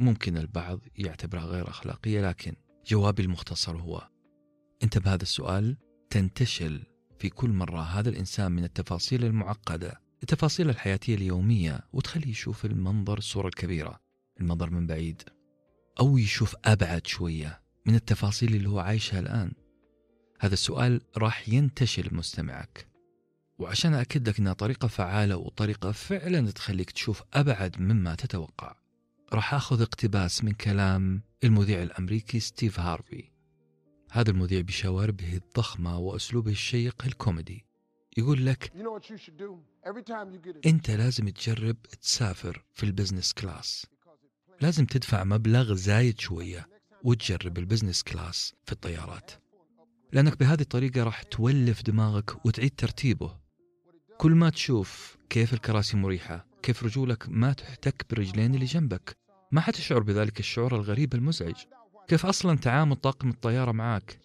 [0.00, 2.54] ممكن البعض يعتبرها غير أخلاقية لكن
[2.86, 4.08] جوابي المختصر هو
[4.82, 5.76] أنت بهذا السؤال
[6.10, 6.82] تنتشل
[7.18, 13.46] في كل مرة هذا الإنسان من التفاصيل المعقدة التفاصيل الحياتية اليومية وتخليه يشوف المنظر الصورة
[13.46, 14.00] الكبيرة
[14.40, 15.22] المنظر من بعيد
[16.00, 19.52] أو يشوف أبعد شوية من التفاصيل اللي هو عايشها الآن.
[20.40, 22.86] هذا السؤال راح ينتشل مستمعك.
[23.58, 28.79] وعشان أكد لك أنها طريقة فعالة وطريقة فعلا تخليك تشوف أبعد مما تتوقع.
[29.32, 33.24] راح أخذ اقتباس من كلام المذيع الأمريكي ستيف هارفي
[34.10, 37.66] هذا المذيع بشواربه الضخمة وأسلوبه الشيق الكوميدي.
[38.16, 38.72] يقول لك
[40.66, 43.86] أنت لازم تجرب تسافر في ال business class.
[44.60, 46.68] لازم تدفع مبلغ زايد شوية
[47.04, 49.30] وتجرب ال business class في الطيارات.
[50.12, 53.36] لأنك بهذه الطريقة راح تولف دماغك وتعيد ترتيبه.
[54.18, 59.19] كل ما تشوف كيف الكراسي مريحة كيف رجولك ما تحتك بالرجلين اللي جنبك.
[59.52, 61.54] ما حتشعر بذلك الشعور الغريب المزعج؟
[62.08, 64.18] كيف أصلا تعامل طاقم الطيارة معك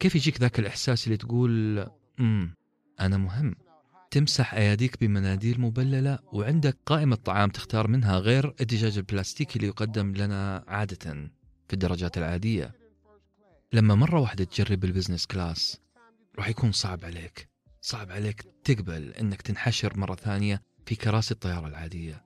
[0.00, 1.86] كيف يجيك ذاك الإحساس اللي تقول
[2.20, 2.54] امم
[3.00, 3.54] أنا مهم
[4.10, 10.64] تمسح أياديك بمناديل مبللة وعندك قائمة طعام تختار منها غير الدجاج البلاستيكي اللي يقدم لنا
[10.68, 11.30] عادة
[11.68, 12.72] في الدرجات العادية.
[13.72, 15.80] لما مرة واحدة تجرب ال business class
[16.38, 17.48] راح يكون صعب عليك
[17.80, 22.24] صعب عليك تقبل إنك تنحشر مرة ثانية في كراسي الطيارة العادية.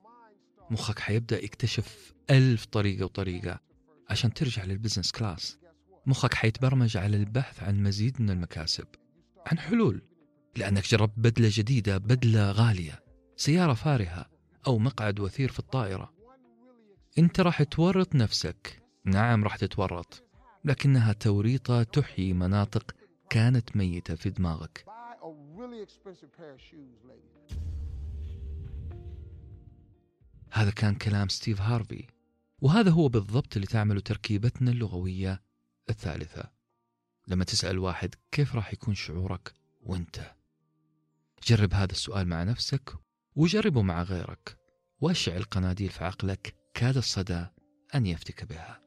[0.70, 3.60] مخك حيبدأ يكتشف ألف طريقة وطريقة
[4.08, 5.58] عشان ترجع لل business class
[6.06, 8.86] مخك حيتبرمج على البحث عن مزيد من المكاسب
[9.46, 10.02] عن حلول
[10.56, 13.02] لأنك جربت بدلة جديدة بدلة غالية
[13.36, 14.26] سيارة فارهة
[14.66, 16.12] أو مقعد وثير في الطائرة.
[17.18, 18.82] أنت راح تورط نفسك.
[19.04, 20.24] نعم راح تتورط
[20.64, 22.94] لكنها توريطة تحيي مناطق
[23.30, 24.84] كانت ميتة في دماغك.
[30.50, 32.06] هذا كان كلام ستيف هارفي
[32.60, 35.42] وهذا هو بالضبط اللي تعمله تركيبتنا اللغوية
[35.90, 36.50] الثالثة.
[37.28, 40.32] لما تسأل واحد كيف راح يكون شعورك وانت؟
[41.46, 42.94] جرب هذا السؤال مع نفسك
[43.36, 44.58] وجربه مع غيرك
[45.00, 47.46] وأشعل قناديل في عقلك كاد الصدى
[47.94, 48.82] أن يفتك بها.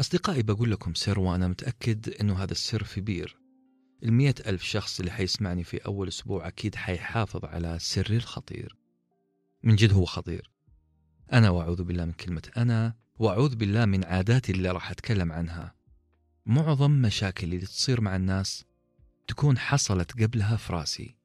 [0.00, 3.38] أصدقائي بقول لكم سر وأنا متأكد أنه هذا السر في بير.
[4.02, 8.76] المية ألف شخص اللي حيسمعني في أول أسبوع أكيد حيحافظ على سري الخطير.
[9.62, 10.50] من جد هو خطير.
[11.32, 15.74] أنا وأعوذ بالله من كلمة أنا وأعوذ بالله من عاداتي اللي راح أتكلم عنها.
[16.46, 18.64] معظم مشاكل اللي تصير مع الناس
[19.26, 21.16] تكون حصلت قبلها في رأسي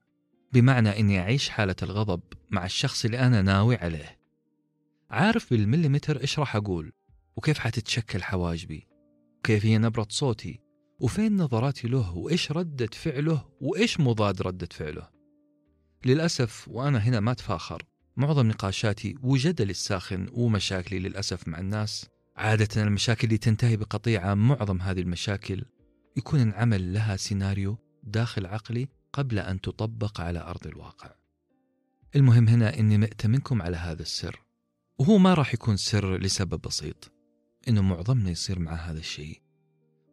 [0.54, 4.20] بمعنى أني أعيش حالة الغضب مع الشخص اللي أنا ناوي عليه.
[5.10, 6.94] عارف بالمليمتر إيش راح أقول؟
[7.36, 8.88] وكيف حتتشكل حواجبي؟
[9.40, 10.60] وكيف هي نبرة صوتي؟
[11.00, 15.10] وفين نظراتي له؟ وإيش ردة فعله؟ وإيش مضاد ردة فعله؟
[16.06, 17.84] للأسف وأنا هنا ما أتفاخر.
[18.18, 22.10] معظم نقاشاتي وجدلي الساخن ومشاكلي للأسف مع الناس.
[22.36, 25.66] عادة المشاكل اللي تنتهي بقطيعة معظم هذه المشاكل
[26.18, 31.16] يكون انعمل لها سيناريو داخل عقلي قبل أن تطبق على أرض الواقع.
[32.16, 34.40] المهم هنا أني مأتمنكم على هذا السر.
[34.98, 37.12] وهو ما راح يكون سر لسبب بسيط.
[37.68, 39.43] إنه معظمنا يصير مع هذا الشيء.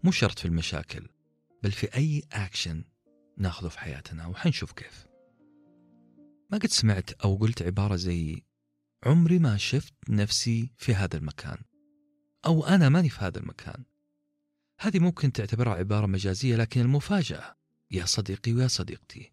[0.03, 1.09] مو شرط في المشاكل
[1.63, 2.85] بل في أي أكشن
[3.37, 5.07] ناخذه في حياتنا وحنشوف كيف.
[6.51, 8.43] ما قد سمعت أو قلت عبارة زي
[9.03, 11.59] عمري ما شفت نفسي في هذا المكان
[12.47, 13.85] أو أنا ماني في هذا المكان.
[14.81, 17.57] هذه ممكن تعتبرها عبارة مجازية لكن المفاجأة
[17.91, 19.33] يا صديقي ويا صديقتي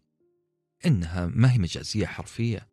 [0.86, 2.68] إنها ما هي مجازية حرفية.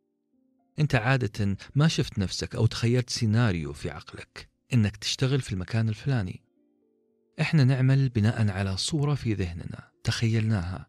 [0.80, 6.45] أنت عادة ما شفت نفسك أو تخيلت سيناريو في عقلك إنك تشتغل في المكان الفلاني.
[7.42, 10.88] إحنا نعمل بناء على صورة في ذهننا تخيلناها.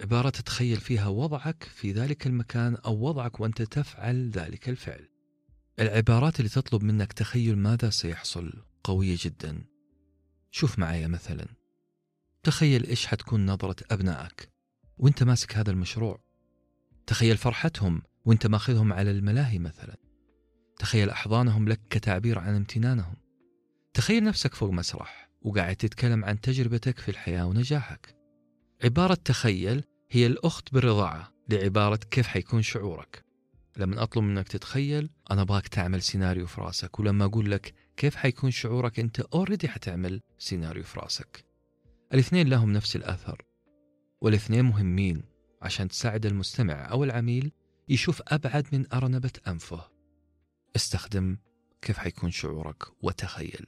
[0.00, 5.08] عبارة تتخيل فيها وضعك في ذلك المكان أو وضعك وأنت تفعل ذلك الفعل.
[5.80, 8.52] العبارات اللي تطلب منك تخيل ماذا سيحصل
[8.84, 9.64] قوية جدا.
[10.50, 11.46] شوف معي مثلا.
[12.42, 14.52] تخيل إيش حتكون نظرة أبنائك
[14.98, 16.20] وأنت ماسك هذا المشروع.
[17.06, 19.96] تخيل فرحتهم وأنت ماخذهم على الملاهي مثلا.
[20.78, 23.16] تخيل أحضانهم لك كتعبير عن امتنانهم.
[23.94, 25.27] تخيل نفسك فوق مسرح.
[25.42, 28.16] وقاعد تتكلم عن تجربتك في الحياة ونجاحك.
[28.84, 33.24] عبارة تخيل هي الأخت بالرضاعة لعبارة كيف حيكون شعورك.
[33.76, 38.50] لما أطلب منك تتخيل أنا أبغاك تعمل سيناريو في راسك ولما أقول لك كيف حيكون
[38.50, 41.44] شعورك أنت أوريدي حتعمل سيناريو في راسك.
[42.14, 43.42] الاثنين لهم نفس الأثر
[44.20, 45.22] والاثنين مهمين
[45.62, 47.52] عشان تساعد المستمع أو العميل
[47.88, 49.88] يشوف أبعد من أرنبة أنفه.
[50.76, 51.36] استخدم
[51.82, 53.66] كيف حيكون شعورك وتخيل.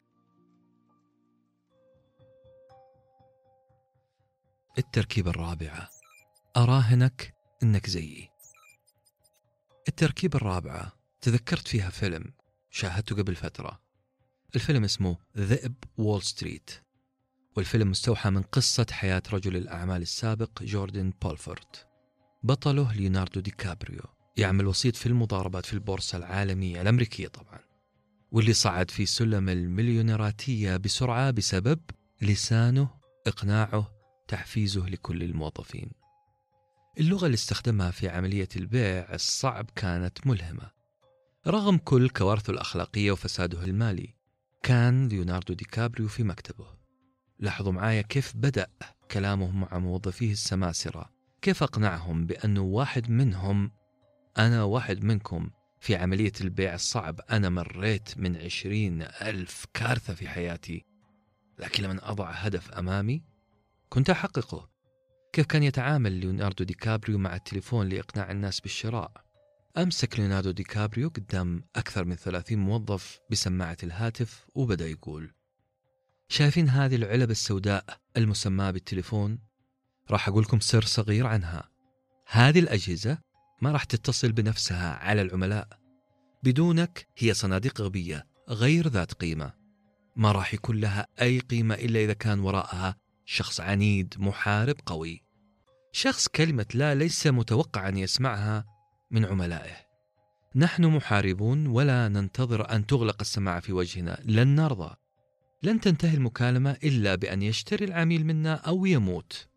[4.79, 5.89] التركيبة الرابعة.
[6.57, 8.29] أراهنك إنك زيي.
[9.89, 10.93] التركيبة الرابعة.
[11.21, 12.33] تذكرت فيها فيلم
[12.71, 13.81] شاهدته قبل فترة.
[14.55, 16.71] الفيلم اسمه ذئب وول ستريت
[17.57, 21.87] والفيلم مستوحى من قصة حياة رجل الأعمال السابق جوردن بلفورت
[22.43, 24.03] بطله ليوناردو دي كابريو.
[24.37, 27.61] يعمل وسيط في المضاربات في البورصة العالمية الأمريكية طبعا.
[28.33, 31.81] واللي صعد في سلم المليونيراتية بسرعة بسبب
[32.23, 32.89] لسانه
[33.27, 34.00] إقناعه
[34.31, 35.91] تحفيزه لكل الموظفين.
[36.99, 40.71] اللغة اللي استخدمها في عملية البيع الصعب كانت ملهمة.
[41.47, 44.15] رغم كل كوارثه الأخلاقية وفساده المالي
[44.63, 46.67] كان ليوناردو دي كابريو في مكتبه.
[47.39, 48.67] لاحظوا معايا كيف بدأ
[49.11, 51.11] كلامه مع موظفيه السماسرة.
[51.43, 53.71] كيف أقنعهم بأنه واحد منهم
[54.39, 55.51] أنا واحد منكم
[55.81, 60.85] في عملية البيع الصعب أنا مريت من عشرين ألف كارثة في حياتي
[61.59, 63.31] لكن لما أضع هدف أمامي
[63.93, 64.71] كنت أحققه.
[65.33, 69.13] كيف كان يتعامل ليوناردو دي كابريو مع التليفون لإقناع الناس بالشراء؟
[69.79, 75.33] أمسك ليوناردو دي كابريو قدام أكثر من ثلاثين موظف بسماعة الهاتف وبدأ يقول
[76.29, 77.85] شايفين هذه العلب السوداء
[78.17, 79.39] المسماة بالتليفون؟
[80.11, 81.71] راح أقول لكم سر صغير عنها.
[82.27, 83.19] هذه الأجهزة
[83.63, 85.69] ما راح تتصل بنفسها على العملاء.
[86.43, 89.53] بدونك هي صناديق غبية غير ذات قيمة.
[90.17, 92.97] ما راح يكون لها أي قيمة إلا إذا كان وراءها
[93.33, 95.23] شخص عنيد محارب قوي.
[95.93, 98.65] شخص كلمة لا ليس متوقع أن يسمعها
[99.11, 99.77] من عملائه.
[100.57, 104.21] نحن محاربون ولا ننتظر أن تغلق السماعة في وجهنا.
[104.25, 104.97] لن نرضى.
[105.63, 109.49] لن تنتهي المكالمة إلا بأن يشتري العميل منا أو يموت.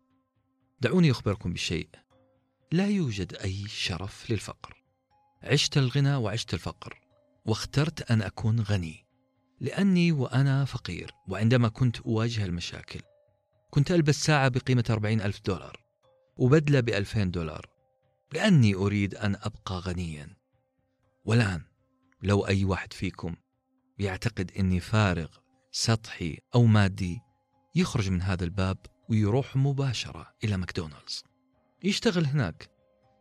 [0.80, 1.88] دعوني أخبركم بشيء.
[2.72, 4.82] لا يوجد أي شرف للفقر.
[5.42, 7.00] عشت الغنى وعشت الفقر
[7.44, 9.06] واخترت أن أكون غني.
[9.60, 13.00] لأني وأنا فقير وعندما كنت أواجه المشاكل.
[13.74, 15.84] كنت ألبس ساعة بقيمة أربعين ألف دولار
[16.36, 17.66] وبدلة بألفين دولار
[18.32, 20.36] لأني أريد أن أبقى غنيا.
[21.24, 21.62] والآن
[22.22, 23.36] لو أي واحد فيكم
[23.98, 25.28] يعتقد أني فارغ
[25.72, 27.20] سطحي أو مادي
[27.74, 31.24] يخرج من هذا الباب ويروح مباشرة إلى ماكدونالدز.
[31.84, 32.70] يشتغل هناك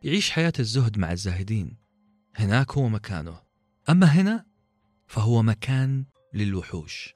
[0.04, 1.78] يعيش حياة الزهد مع الزاهدين.
[2.36, 3.41] هناك هو مكانه.
[3.89, 4.45] أما هنا
[5.08, 7.14] فهو مكان للوحوش.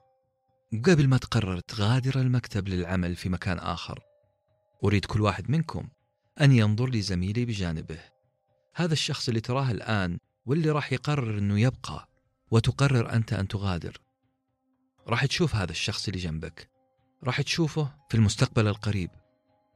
[0.74, 4.00] قبل ما تقرر تغادر المكتب للعمل في مكان آخر
[4.84, 5.88] أريد كل واحد منكم
[6.42, 8.00] أن ينظر لزميلي بجانبه.
[8.76, 12.10] هذا الشخص اللي تراه الآن واللي راح يقرر أنه يبقى
[12.52, 14.02] وتقرر أنت أن تغادر.
[15.08, 16.70] راح تشوف هذا الشخص اللي جنبك.
[17.24, 19.10] راح تشوفه في المستقبل القريب.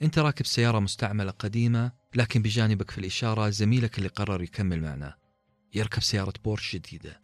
[0.01, 5.15] أنت راكب سيارة مستعملة قديمة لكن بجانبك في الإشارة زميلك اللي قرر يكمل معنا.
[5.73, 7.21] يركب سيارة بورش جديدة.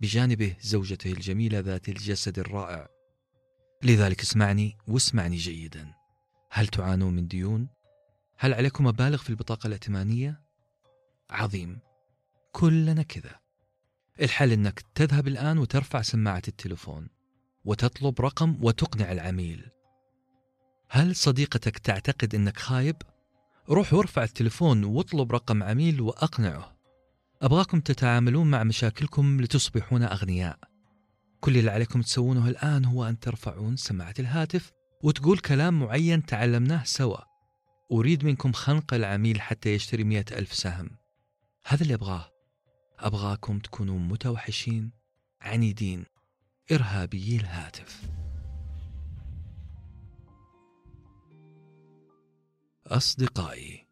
[0.00, 2.99] بجانبه زوجته الجميلة ذات الجسد الرائع.
[3.82, 5.94] لذلك اسمعني واسمعني جيدا
[6.50, 7.68] هل تعانون من ديون؟
[8.36, 10.40] هل عليكم مبالغ في البطاقة الائتمانية؟
[11.30, 11.78] عظيم
[12.52, 13.40] كلنا كذا
[14.20, 17.08] الحل إنك تذهب الآن وترفع سماعة التليفون
[17.64, 19.70] وتطلب رقم وتقنع العميل
[20.88, 22.96] هل صديقتك تعتقد إنك خايب؟
[23.68, 26.76] روح وارفع التليفون واطلب رقم عميل وأقنعه
[27.42, 30.69] أبغاكم تتعاملون مع مشاكلكم لتصبحون أغنياء
[31.40, 34.72] كل اللي عليكم تسوونه الآن هو أن ترفعون سماعة الهاتف
[35.02, 37.18] وتقول كلام معين تعلمناه سوا.
[37.92, 40.90] أريد منكم خنق العميل حتى يشتري مئة ألف سهم.
[41.66, 42.30] هذا اللي أبغاه.
[42.98, 44.90] أبغاكم تكونوا متوحشين
[45.40, 46.04] عنيدين
[46.72, 48.02] إرهابيي الهاتف.
[52.86, 53.86] أصدقائي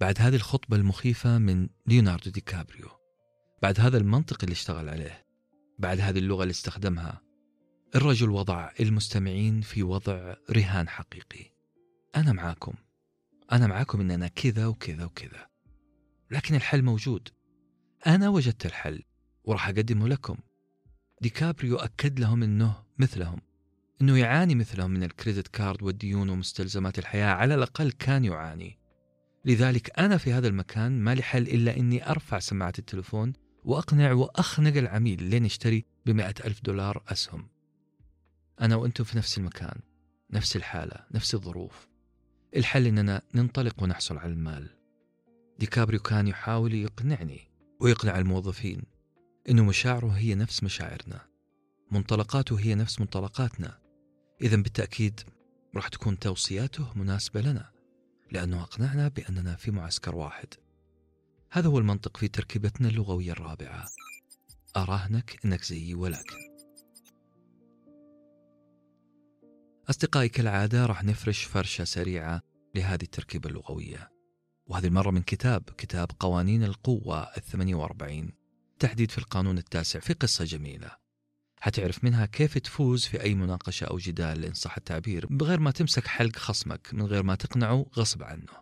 [0.00, 2.88] بعد هذه الخطبة المخيفة من ليوناردو دي كابريو
[3.62, 5.23] بعد هذا المنطق اللي اشتغل عليه
[5.78, 7.20] بعد هذه اللغة اللي استخدمها.
[7.94, 11.50] الرجل وضع المستمعين في وضع رهان حقيقي.
[12.16, 12.74] أنا معاكم.
[13.52, 15.46] أنا معاكم إن أنا كذا وكذا وكذا.
[16.30, 17.28] لكن الحل موجود.
[18.06, 19.02] أنا وجدت الحل
[19.44, 20.36] وراح أقدمه لكم.
[21.20, 23.40] ديكابريو أكد لهم أنه مثلهم.
[24.02, 27.34] أنه يعاني مثلهم من ال credit card والديون ومستلزمات الحياة.
[27.34, 28.78] على الأقل كان يعاني.
[29.44, 33.32] لذلك أنا في هذا المكان ما لي حل إلا أني أرفع سماعة التلفون
[33.64, 37.48] وأقنع وأخنق العميل لين يشتري بمئة ألف دولار أسهم.
[38.60, 39.80] أنا وأنتم في نفس المكان
[40.30, 41.88] نفس الحالة نفس الظروف.
[42.56, 44.70] الحل إننا ننطلق ونحصل على المال.
[45.58, 47.40] ديكابريو كان يحاول يقنعني
[47.80, 48.82] ويقنع الموظفين
[49.48, 51.20] إنه مشاعره هي نفس مشاعرنا.
[51.90, 53.78] منطلقاته هي نفس منطلقاتنا.
[54.42, 55.20] إذا بالتأكيد
[55.76, 57.70] راح تكون توصياته مناسبة لنا
[58.32, 60.54] لأنه أقنعنا بأننا في معسكر واحد.
[61.54, 63.88] هذا هو المنطق في تركيبتنا اللغوية الرابعة.
[64.76, 66.36] أراهنك أنك زيي ولكن.
[69.90, 72.42] أصدقائي كالعادة راح نفرش فرشة سريعة
[72.74, 74.10] لهذه التركيبة اللغوية.
[74.66, 78.32] وهذه المرة من كتاب كتاب قوانين القوة الثمانية وأربعين
[78.78, 80.90] تحديد في القانون التاسع في قصة جميلة.
[81.60, 86.06] حتعرف منها كيف تفوز في أي مناقشة أو جدال إن صح التعبير بغير ما تمسك
[86.06, 88.52] حلق خصمك من غير ما تقنعه غصب عنه.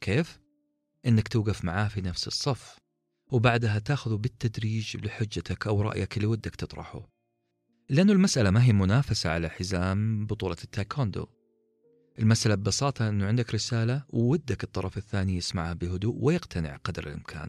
[0.00, 0.41] كيف؟
[1.06, 2.76] إنك توقف معاه في نفس الصف
[3.32, 7.08] وبعدها تاخذه بالتدريج لحجتك أو رأيك اللي ودك تطرحه.
[7.88, 11.26] لأنه المسألة ما هي منافسة على حزام بطولة التايكوندو.
[12.18, 17.48] المسألة ببساطة أنه عندك رسالة وودك الطرف الثاني يسمعها بهدوء ويقتنع قدر الإمكان.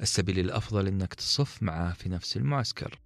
[0.00, 3.00] السبيل الأفضل أنك تصف معه في نفس المعسكر.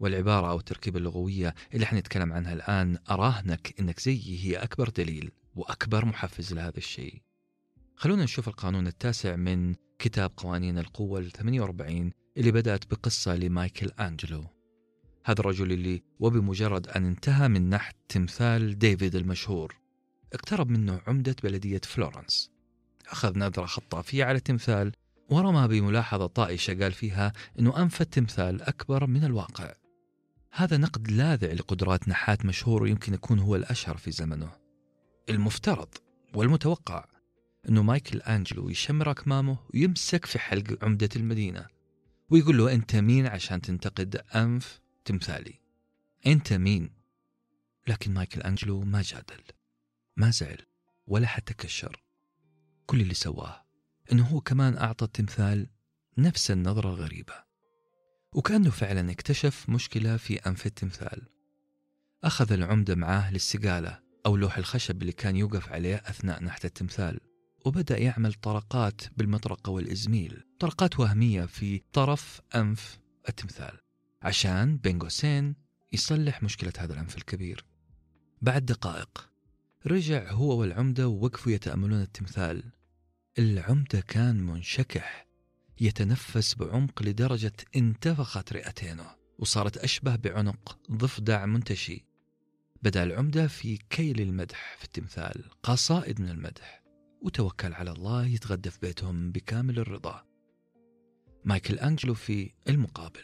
[0.00, 6.04] والعبارة أو التركيبة اللغوية اللي حنتكلم عنها الآن أراهنك أنك زيي هي أكبر دليل وأكبر
[6.04, 7.22] محفز لهذا الشيء.
[7.98, 14.44] خلونا نشوف القانون التاسع من كتاب قوانين القوة ال 48 اللي بدأت بقصة لمايكل أنجلو.
[15.24, 19.76] هذا الرجل اللي وبمجرد أن انتهى من نحت تمثال ديفيد المشهور
[20.32, 22.50] اقترب منه عمدة بلدية فلورنس.
[23.08, 24.92] أخذ نظرة خاطفة على التمثال
[25.30, 29.74] ورمى بملاحظة طائشة قال فيها أنه أنف التمثال أكبر من الواقع.
[30.52, 34.50] هذا نقد لاذع لقدرات نحات مشهور ويمكن يكون هو الأشهر في زمنه.
[35.28, 35.88] المفترض
[36.34, 37.17] والمتوقع
[37.68, 41.66] أنه مايكل أنجلو يشمر أكمامه ويمسك في حلق عمدة المدينة
[42.30, 45.54] ويقول له أنت مين عشان تنتقد أنف تمثالي؟
[46.26, 46.90] أنت مين؟
[47.88, 49.42] لكن مايكل أنجلو ما جادل
[50.16, 50.58] ما زعل
[51.06, 52.02] ولا حتى كشر.
[52.86, 53.64] كل اللي سواه
[54.12, 55.66] أنه هو كمان أعطى التمثال
[56.18, 57.34] نفس النظرة الغريبة
[58.32, 61.22] وكأنه فعلا اكتشف مشكلة في أنف التمثال.
[62.24, 67.20] أخذ العمدة معاه للسقالة أو لوح الخشب اللي كان يوقف عليه أثناء نحت التمثال.
[67.68, 70.44] وبدأ يعمل طرقات بالمطرقة والإزميل.
[70.58, 72.98] طرقات وهمية في طرف أنف
[73.28, 73.78] التمثال
[74.22, 75.54] عشان بين قوسين
[75.92, 77.64] يصلح مشكلة هذا الأنف الكبير.
[78.42, 79.30] بعد دقائق
[79.86, 82.62] رجع هو والعمدة ووقفوا يتأملون التمثال.
[83.38, 85.26] العمدة كان منشكح
[85.80, 89.06] يتنفس بعمق لدرجة انتفخت رئتينه
[89.38, 92.04] وصارت أشبه بعنق ضفدع منتشي.
[92.82, 96.77] بدأ العمدة في كيل المدح في التمثال قصائد من المدح.
[97.22, 100.24] وتوكل على الله يتغدى في بيتهم بكامل الرضا.
[101.44, 103.22] مايكل أنجلو في المقابل.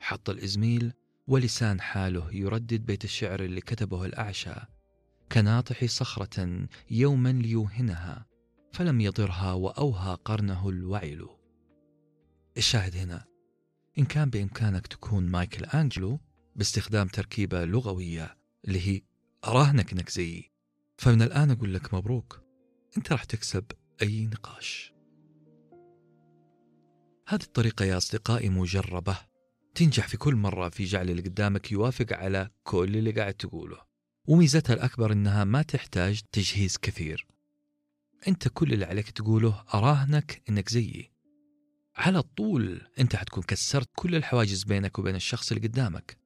[0.00, 0.92] حط الإزميل
[1.26, 4.54] ولسان حاله يردد بيت الشعر اللي كتبه الأعشى.
[5.32, 8.26] كناطح صخرة يوما ليوهنها
[8.72, 11.28] فلم يضرها وأوهى قرنه الوعل.
[12.56, 13.24] الشاهد هنا
[13.98, 16.20] إن كان بإمكانك تكون مايكل أنجلو
[16.56, 19.02] باستخدام تركيبة لغوية اللي هي
[19.44, 20.50] أراهنك إنك زيي
[20.98, 22.41] فمن الآن أقول لك مبروك.
[22.96, 23.64] أنت راح تكسب
[24.02, 24.92] أي نقاش.
[27.28, 29.18] هذه الطريقة يا أصدقائي مجربة
[29.74, 33.78] تنجح في كل مرة في جعل اللي قدامك يوافق على كل اللي قاعد تقوله
[34.28, 37.26] وميزتها الأكبر إنها ما تحتاج تجهيز كثير.
[38.28, 41.12] أنت كل اللي عليك تقوله أراهنك إنك زيي.
[41.96, 46.18] على طول أنت حتكون كسرت كل الحواجز بينك وبين الشخص اللي قدامك.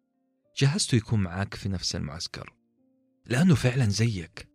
[0.56, 2.54] جهزته يكون معاك في نفس المعسكر.
[3.26, 4.48] لأنه فعلا زيك.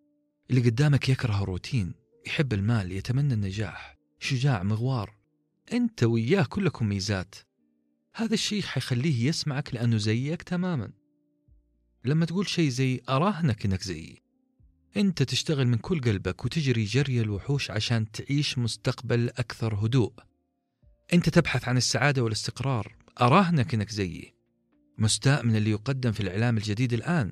[0.49, 2.00] اللي قدامك يكره الروتين.
[2.27, 5.15] يحب المال يتمنى النجاح شجاع مغوار.
[5.73, 7.35] أنت وياه كلكم ميزات.
[8.15, 10.91] هذا الشيء حيخليه يسمعك لأنه زيك تماما.
[12.05, 14.21] لما تقول شيء زي أراهنك إنك زيي.
[14.97, 20.13] أنت تشتغل من كل قلبك وتجري جري الوحوش عشان تعيش مستقبل أكثر هدوء.
[21.13, 22.95] أنت تبحث عن السعادة والاستقرار.
[23.21, 24.33] أراهنك إنك زيي.
[24.97, 27.31] مستاء من اللي يقدم في الإعلام الجديد الآن.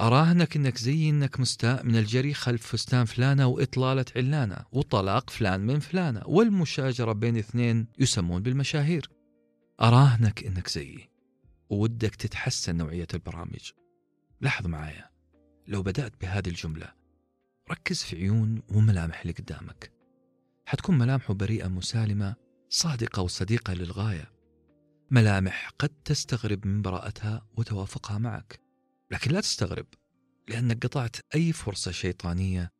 [0.00, 5.78] أراهنك إنك زي إنك مستاء من الجري خلف فستان فلانة وإطلالة علانة وطلاق فلان من
[5.78, 9.10] فلانة والمشاجرة بين اثنين يسمون بالمشاهير.
[9.80, 11.10] أراهنك إنك زيي
[11.70, 13.70] وودك تتحسن نوعية البرامج.
[14.40, 15.10] لاحظ معايا
[15.68, 16.92] لو بدأت بهذه الجملة
[17.70, 19.92] ركز في عيون وملامح اللي قدامك.
[20.66, 22.34] حتكون ملامحه بريئة مسالمة
[22.68, 24.32] صادقة وصديقة للغاية.
[25.10, 28.60] ملامح قد تستغرب من براءتها وتوافقها معك.
[29.12, 29.86] لكن لا تستغرب
[30.48, 32.72] لأنك قطعت أي فرصة شيطانية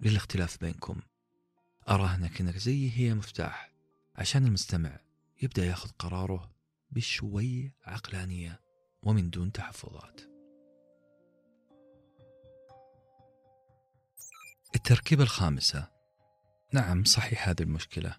[0.00, 1.00] للاختلاف بينكم.
[1.88, 3.72] أراهنك أنك زي هي مفتاح.
[4.16, 5.00] عشان المستمع
[5.42, 6.52] يبدأ يأخذ قراره
[6.90, 8.60] بشوي عقلانية
[9.02, 10.20] ومن دون تحفظات.
[14.74, 15.88] التركيبة الخامسة.
[16.72, 18.16] نعم صحيح هذه المشكلة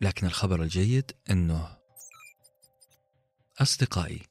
[0.00, 1.78] لكن الخبر الجيد أنه
[3.58, 4.26] أصدقائي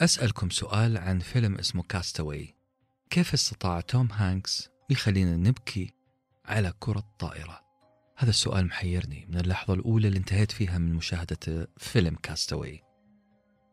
[0.00, 2.54] أسألكم سؤال عن فيلم اسمه Cast Away
[3.10, 5.94] كيف استطاع توم هانكس يخلينا نبكي
[6.44, 7.60] على كرة طائرة
[8.16, 12.82] هذا السؤال محيرني من اللحظة الأولى اللي انتهيت فيها من مشاهدة فيلم Cast Away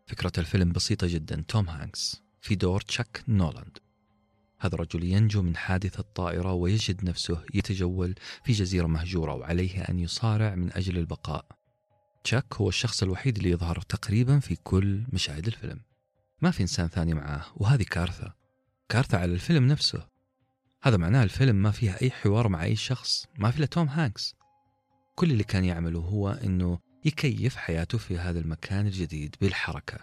[0.07, 1.43] فكرة الفيلم بسيطة جدا.
[1.47, 3.77] توم هانكس في دور تشاك نولاند
[4.59, 10.55] هذا الرجل ينجو من حادثة طائرة ويجد نفسه يتجول في جزيرة مهجورة وعليه أن يصارع
[10.55, 11.45] من أجل البقاء.
[12.23, 15.86] تشاك هو الشخص الوحيد اللي يظهر تقريبا في كل مشاهد الفيلم.
[16.41, 18.33] ما في إنسان ثاني معاه وهذه كارثة.
[18.89, 20.07] كارثة على الفيلم نفسه.
[20.83, 24.35] هذا معناه الفيلم ما فيها أي حوار مع أي شخص ما في توم هانكس.
[25.15, 29.97] كل اللي كان يعمله هو أنه يكيف حياته في هذا المكان الجديد بالحركة.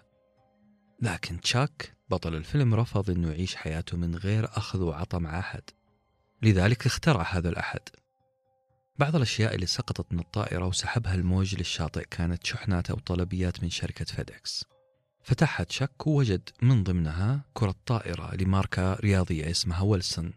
[1.02, 5.62] لكن تشاك بطل الفيلم رفض أنه يعيش حياته من غير أخذ وعطى مع أحد.
[6.42, 7.80] لذلك اخترع هذا الأحد.
[8.98, 14.04] بعض الأشياء اللي سقطت من الطائرة وسحبها الموج للشاطئ كانت شحنات أو طلبيات من شركة
[14.04, 14.64] فيدكس
[15.24, 20.34] فتحها تشك ووجد من ضمنها كرة طائرة لماركة رياضية اسمها ويلسون.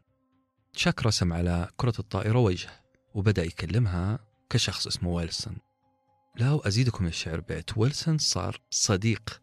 [0.73, 2.69] تشاك رسم على كرة الطائرة وجه
[3.13, 4.19] وبدأ يكلمها
[4.49, 5.57] كشخص اسمه ويلسون.
[6.35, 9.41] لا وأزيدكم الشعر بيت ويلسون صار صديق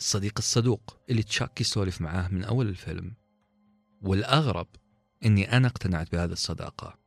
[0.00, 3.14] الصديق الصدوق اللي تشاك يسولف معاه من أول الفيلم.
[4.02, 4.68] والأغرب
[5.24, 6.98] أني أنا اقتنعت بهذه الصداقة.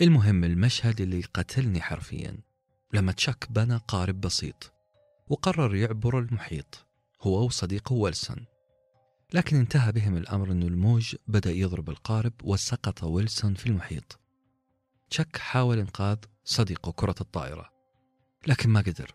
[0.00, 2.38] المهم المشهد اللي قتلني حرفيا
[2.92, 4.72] لما تشاك بنى قارب بسيط
[5.28, 6.85] وقرر يعبر المحيط.
[7.20, 8.46] هو وصديقه ويلسون.
[9.32, 14.20] لكن انتهى بهم الأمر أن الموج بدأ يضرب القارب وسقط ويلسون في المحيط.
[15.10, 17.70] تشاك حاول إنقاذ صديقه كرة الطائرة
[18.46, 19.14] لكن ما قدر.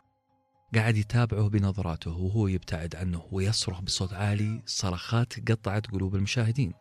[0.76, 6.74] قاعد يتابعه بنظراته وهو يبتعد عنه ويصرخ بصوت عالي صرخات قطعت قلوب المشاهدين.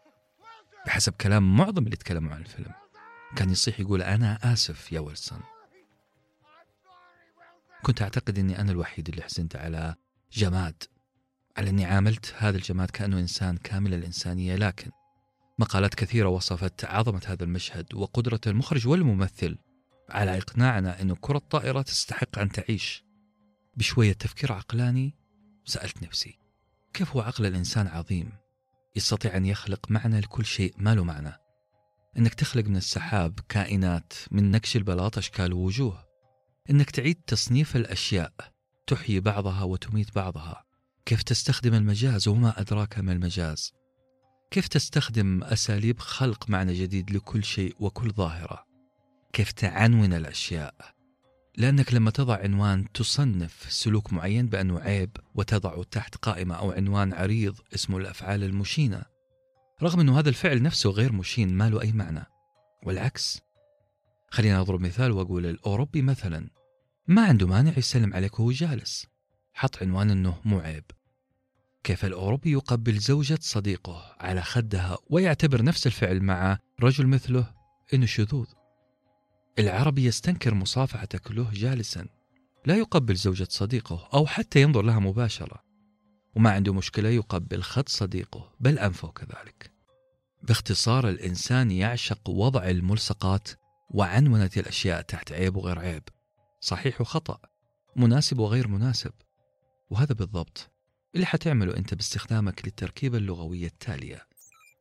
[0.87, 2.73] بحسب كلام معظم اللي تكلموا عن الفيلم
[3.37, 5.41] كان يصيح يقول أنا آسف يا ويلسون.
[7.83, 9.95] كنت أعتقد أني أنا الوحيد اللي حزنت على
[10.33, 10.83] جماد
[11.57, 14.91] على أني عاملت هذا الجماد كأنه إنسان كامل الإنسانية لكن
[15.59, 19.59] مقالات كثيرة وصفت عظمة هذا المشهد وقدرة المخرج والممثل
[20.09, 23.05] على إقناعنا أن كرة طائرة تستحق أن تعيش.
[23.77, 25.15] بشوية تفكير عقلاني
[25.65, 26.39] سألت نفسي
[26.93, 28.33] كيف هو عقل الإنسان عظيم؟
[28.97, 31.33] يستطيع أن يخلق معنى لكل شيء ما له معنى.
[32.19, 36.05] أنك تخلق من السحاب كائنات من نكش البلاط أشكال ووجوه
[36.71, 38.33] أنك تعيد تصنيف الأشياء
[38.87, 40.70] تحيي بعضها وتميت بعضها.
[41.07, 43.73] كيف تستخدم المجاز وما أدراك ما المجاز؟
[44.51, 48.67] كيف تستخدم أساليب خلق معنى جديد لكل شيء وكل ظاهرة؟
[49.33, 50.75] كيف تعنون الأشياء؟
[51.57, 57.61] لأنك لما تضع عنوان تصنف سلوك معين بأنه عيب وتضعه تحت قائمة أو عنوان عريض
[57.75, 59.03] اسمه الأفعال المشينة.
[59.83, 62.25] رغم أنه هذا الفعل نفسه غير مشين ما له أي معنى.
[62.83, 63.41] والعكس.
[64.31, 66.51] خلينا أضرب مثال وأقول الأوروبي مثلا.
[67.09, 69.07] ما عنده مانع يسلم عليك وهو جالس.
[69.61, 70.85] حط عنوان أنه مو عيب
[71.85, 77.53] كيف الأوروبي يقبل زوجة صديقه على خدها ويعتبر نفس الفعل مع رجل مثله؟
[77.95, 78.47] إنه شذوذ.
[79.59, 82.07] العربي يستنكر مصافحتك له جالسا.
[82.67, 85.63] لا يقبل زوجة صديقه أو حتى ينظر لها مباشرة.
[86.37, 89.73] وما عنده مشكلة يقبل خد صديقه بل أنفه كذلك.
[90.43, 93.49] باختصار الإنسان يعشق وضع الملصقات
[93.91, 96.03] وعنونة الأشياء تحت عيب وغير عيب.
[96.61, 97.39] صحيح وخطأ.
[97.97, 99.13] مناسب وغير مناسب.
[99.91, 100.71] وهذا بالضبط
[101.15, 104.27] اللي حتعمله أنت باستخدامك للتركيبة اللغوية التالية.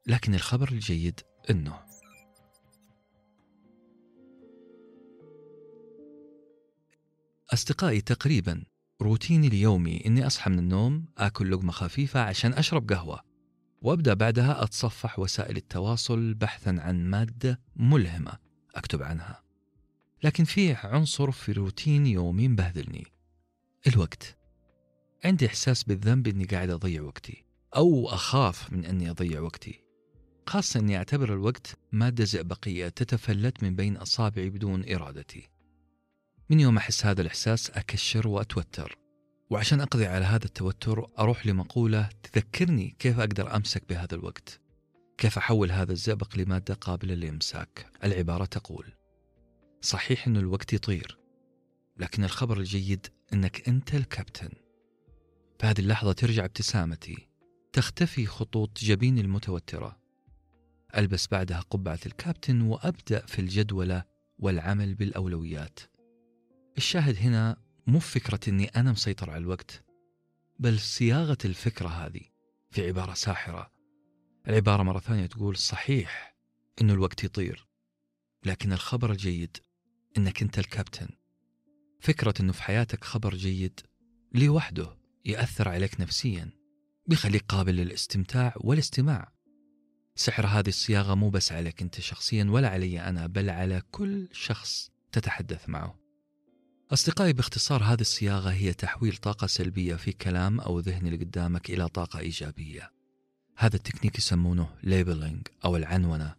[0.07, 1.79] لكن الخبر الجيد أنه
[7.53, 8.63] أصدقائي تقريبا
[9.01, 13.21] روتيني اليومي إني أصحى من النوم آكل لقمة خفيفة عشان أشرب قهوة
[13.81, 18.37] وأبدأ بعدها أتصفح وسائل التواصل بحثا عن مادة ملهمة
[18.75, 19.43] أكتب عنها.
[20.23, 23.07] لكن فيه عنصر في روتين يومي مبهذلني
[23.87, 24.38] الوقت.
[25.23, 27.45] عندي إحساس بالذنب إني قاعد أضيع وقتي
[27.75, 29.83] أو أخاف من أني أضيع وقتي.
[30.47, 35.49] خاصة أني أعتبر الوقت مادة زئبقية تتفلت من بين أصابعي بدون إرادتي.
[36.49, 38.97] من يوم أحس هذا الإحساس أكشر وأتوتر.
[39.49, 44.59] وعشان أقضي على هذا التوتر أروح لمقولة تذكرني كيف أقدر أمسك بهذا الوقت.
[45.17, 48.93] كيف أحول هذا الزئبق لمادة قابلة للإمساك؟ العبارة تقول
[49.81, 51.17] صحيح أن الوقت يطير
[51.97, 54.49] لكن الخبر الجيد أنك أنت الكابتن.
[55.59, 57.27] في هذه اللحظة ترجع ابتسامتي
[57.73, 59.99] تختفي خطوط جبيني المتوترة.
[60.97, 64.03] ألبس بعدها قبعة الكابتن وأبدأ في الجدولة
[64.37, 65.79] والعمل بالأولويات.
[66.77, 67.57] الشاهد هنا
[67.87, 69.83] مو فكرة أني أنا مسيطر على الوقت
[70.59, 72.21] بل صياغة الفكرة هذه
[72.71, 73.71] في عبارة ساحرة.
[74.47, 76.35] العبارة مرة ثانية تقول صحيح
[76.81, 77.67] أنه الوقت يطير
[78.45, 79.57] لكن الخبر الجيد
[80.17, 81.09] أنك أنت الكابتن.
[81.99, 83.79] فكرة أنه في حياتك خبر جيد
[84.33, 86.49] لوحده يأثر عليك نفسيا
[87.07, 89.31] بيخليك قابل للاستمتاع والاستماع.
[90.15, 94.91] سحر هذه الصياغة مو بس عليك أنت شخصيا ولا علي أنا بل على كل شخص
[95.11, 95.99] تتحدث معه.
[96.91, 101.87] أصدقائي باختصار هذه الصياغة هي تحويل طاقة سلبية في كلام أو ذهن اللي قدامك إلى
[101.87, 102.91] طاقة إيجابية.
[103.57, 106.35] هذا التكنيك يسمونه labeling أو العنونة.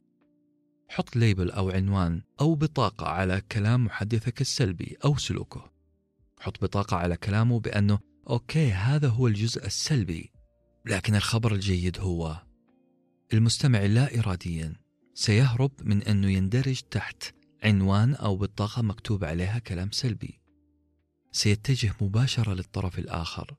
[0.88, 5.72] حط label أو عنوان أو بطاقة على كلام محدثك السلبي أو سلوكه.
[6.40, 7.98] حط بطاقة على كلامه بأنه
[8.28, 10.32] okay هذا هو الجزء السلبي
[10.86, 12.42] لكن الخبر الجيد هو
[13.32, 14.74] المستمع لا إراديا.
[15.14, 20.40] سيهرب من أنه يندرج تحت عنوان أو بطاقة مكتوب عليها كلام سلبي.
[21.32, 23.54] سيتجه مباشرة للطرف الآخر.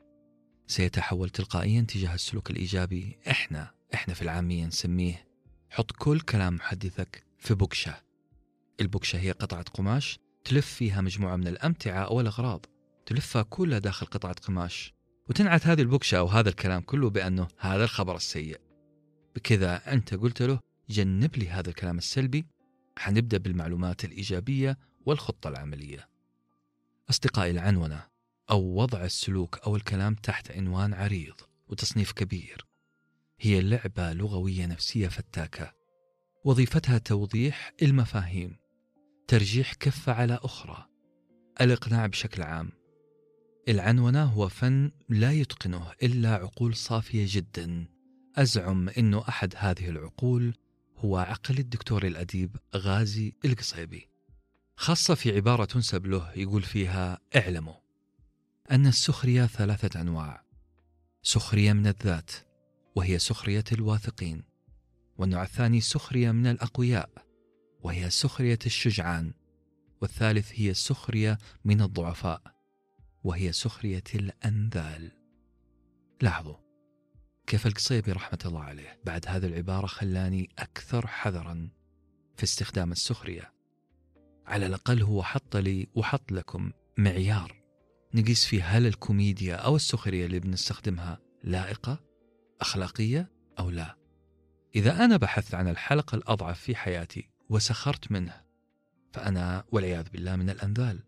[0.68, 3.18] سيتحول تلقائيا تجاه السلوك الإيجابي.
[3.30, 5.28] إحنا إحنا في العامية نسميه
[5.70, 7.96] حط كل كلام محدثك في بكشة
[8.82, 12.66] البكشة هي قطعة قماش تلف فيها مجموعة من الأمتعة أو الأغراض
[13.06, 14.94] تلفها كلها داخل قطعة قماش
[15.30, 18.62] وتنعت هذه البكشة أو هذا الكلام كله بأنه هذا الخبر السيء.
[19.36, 22.46] بكذا أنت قلت له جنب لي هذا الكلام السلبي
[22.98, 26.10] حنبدأ بالمعلومات الإيجابية والخطة العملية.
[27.10, 28.08] أصدقائي العنونة
[28.52, 31.36] أو وضع السلوك أو الكلام تحت عنوان عريض
[31.70, 32.66] وتصنيف كبير.
[33.40, 35.74] هي لعبة لغوية نفسية فتاكة.
[36.46, 38.58] وظيفتها توضيح المفاهيم.
[39.28, 40.86] ترجيح كفة على أخرى.
[41.62, 42.81] الإقناع بشكل عام.
[43.70, 47.86] العنونة هو فن لا يتقنه إلا عقول صافية جدا.
[48.36, 50.54] أزعم أنه أحد هذه العقول
[50.98, 54.10] هو عقل الدكتور الأديب غازي القصيبي.
[54.76, 57.74] خاصة في عبارة تنسب له يقول فيها اعلموا
[58.72, 60.44] أن السخرية ثلاثة أنواع.
[61.24, 62.32] سخرية من الذات
[62.96, 64.44] وهي سخرية الواثقين.
[65.18, 67.10] والنوع الثاني سخرية من الأقوياء
[67.84, 69.34] وهي سخرية الشجعان.
[70.02, 72.61] والثالث هي سخرية من الضعفاء.
[73.24, 75.12] وهي سخرية الأنذال.
[76.22, 76.56] لاحظوا
[77.48, 81.70] كيف القصيبي رحمة الله عليه بعد هذه العبارة خلاني أكثر حذرا
[82.36, 83.54] في استخدام السخرية.
[84.48, 87.62] على الأقل هو حط لي وحط لكم معيار.
[88.14, 92.00] نقيس فيه هل الكوميديا أو السخرية اللي بنستخدمها لائقة
[92.62, 93.98] أخلاقية أو لا.
[94.76, 98.42] إذا أنا بحثت عن الحلقة الأضعف في حياتي وسخرت منه
[99.14, 101.04] فأنا والعياذ بالله من الأنذال.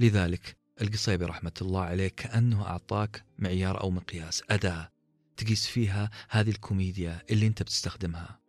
[0.00, 4.90] لذلك القصيبي رحمة الله عليه كأنه أعطاك معيار أو مقياس أداة
[5.36, 8.40] تقيس فيها هذه الكوميديا اللي أنت بتستخدمها.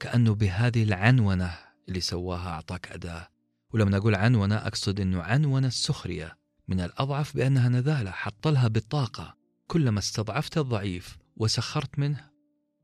[0.00, 1.58] كأنه بهذه العنونة
[1.88, 3.28] اللي سواها أعطاك أداة.
[3.72, 9.98] ولما أقول عنونة أقصد أنه عنونة السخرية من الأضعف بأنها نذالة حط لها بطاقة كلما
[9.98, 12.30] استضعفت الضعيف وسخرت منه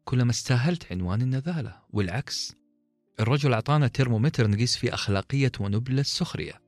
[0.05, 2.57] كلما استاهلت عنوان النذالة والعكس
[3.21, 6.68] الرجل أعطانا ترمومتر نقيس فيه أخلاقية ونبل السخرية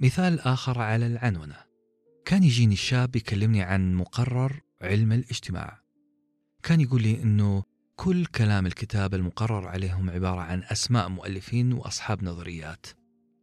[0.00, 1.56] مثال آخر على العنونة.
[2.24, 5.82] كان يجيني شاب يكلمني عن مقرر علم الاجتماع.
[6.62, 7.62] كان يقول لي أنه
[7.96, 12.86] كل كلام الكتاب المقرر عليهم عبارة عن أسماء مؤلفين وأصحاب نظريات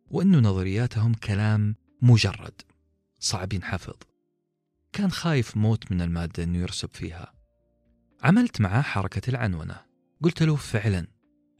[0.07, 2.61] وأنه نظرياتهم كلام مجرد
[3.19, 3.95] صعب ينحفظ.
[4.93, 7.33] كان خايف موت من المادة أنه يرسب فيها.
[8.23, 9.81] عملت معاه حركة العنونة.
[10.23, 11.07] قلت له فعلا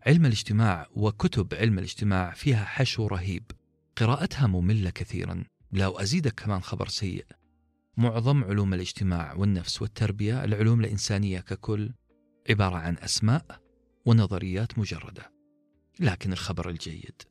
[0.08, 3.44] علم الاجتماع وكتب علم الاجتماع فيها حشو رهيب.
[3.96, 5.44] قراءتها مملة كثيرا.
[5.72, 7.26] لا أزيدك كمان خبر سيء.
[7.98, 11.92] معظم علوم الاجتماع والنفس والتربية العلوم الإنسانية ككل
[12.50, 13.62] عبارة عن أسماء
[14.06, 15.32] ونظريات مجردة.
[16.00, 17.22] لكن الخبر الجيد.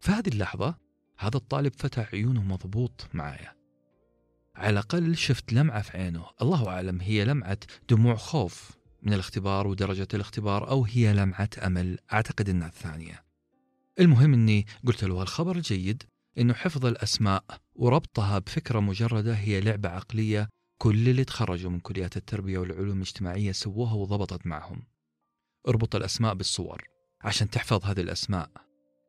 [0.00, 0.74] في هذه اللحظة
[1.18, 3.56] هذا الطالب فتح عيونه مضبوط معايا.
[4.56, 6.26] على الأقل شفت لمعة في عينه.
[6.42, 8.70] الله أعلم هي لمعة دموع خوف
[9.02, 11.98] من الاختبار ودرجة الاختبار أو هي لمعة أمل.
[12.12, 13.29] أعتقد أنها الثانية.
[14.00, 16.02] المهم أني قلت له الخبر الجيد
[16.38, 22.58] أنه حفظ الأسماء وربطها بفكرة مجردة هي لعبة عقلية كل اللي تخرجوا من كليات التربية
[22.58, 24.82] والعلوم الاجتماعية سووها وضبطت معهم.
[25.68, 26.84] اربط الأسماء بالصور
[27.20, 28.50] عشان تحفظ هذه الأسماء.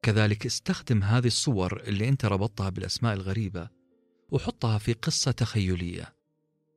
[0.02, 3.70] كذلك استخدم هذه الصور اللي أنت ربطتها بالأسماء الغريبة
[4.30, 6.16] وحطها في قصة تخيلية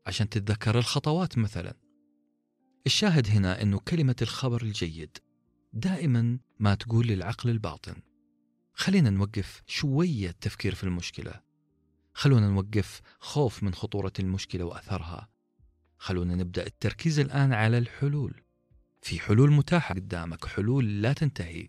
[0.07, 1.76] عشان تتذكر الخطوات مثلا.
[2.86, 5.18] الشاهد هنا أنه كلمة الخبر الجيد
[5.72, 7.94] دائما ما تقول للعقل الباطن.
[8.74, 11.40] خلينا نوقف شوية تفكير في المشكلة.
[12.14, 15.28] خلونا نوقف خوف من خطورة المشكلة وأثرها.
[15.98, 18.42] خلونا نبدأ التركيز الآن على الحلول.
[19.02, 21.68] في حلول متاحة قدامك حلول لا تنتهي.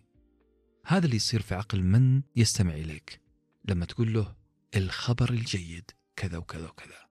[0.86, 3.20] هذا اللي يصير في عقل من يستمع إليك.
[3.64, 4.36] لما تقول له
[4.76, 7.08] الخبر الجيد كذا وكذا وكذا.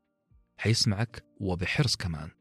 [0.58, 2.32] حيسمعك وبحرص كمان.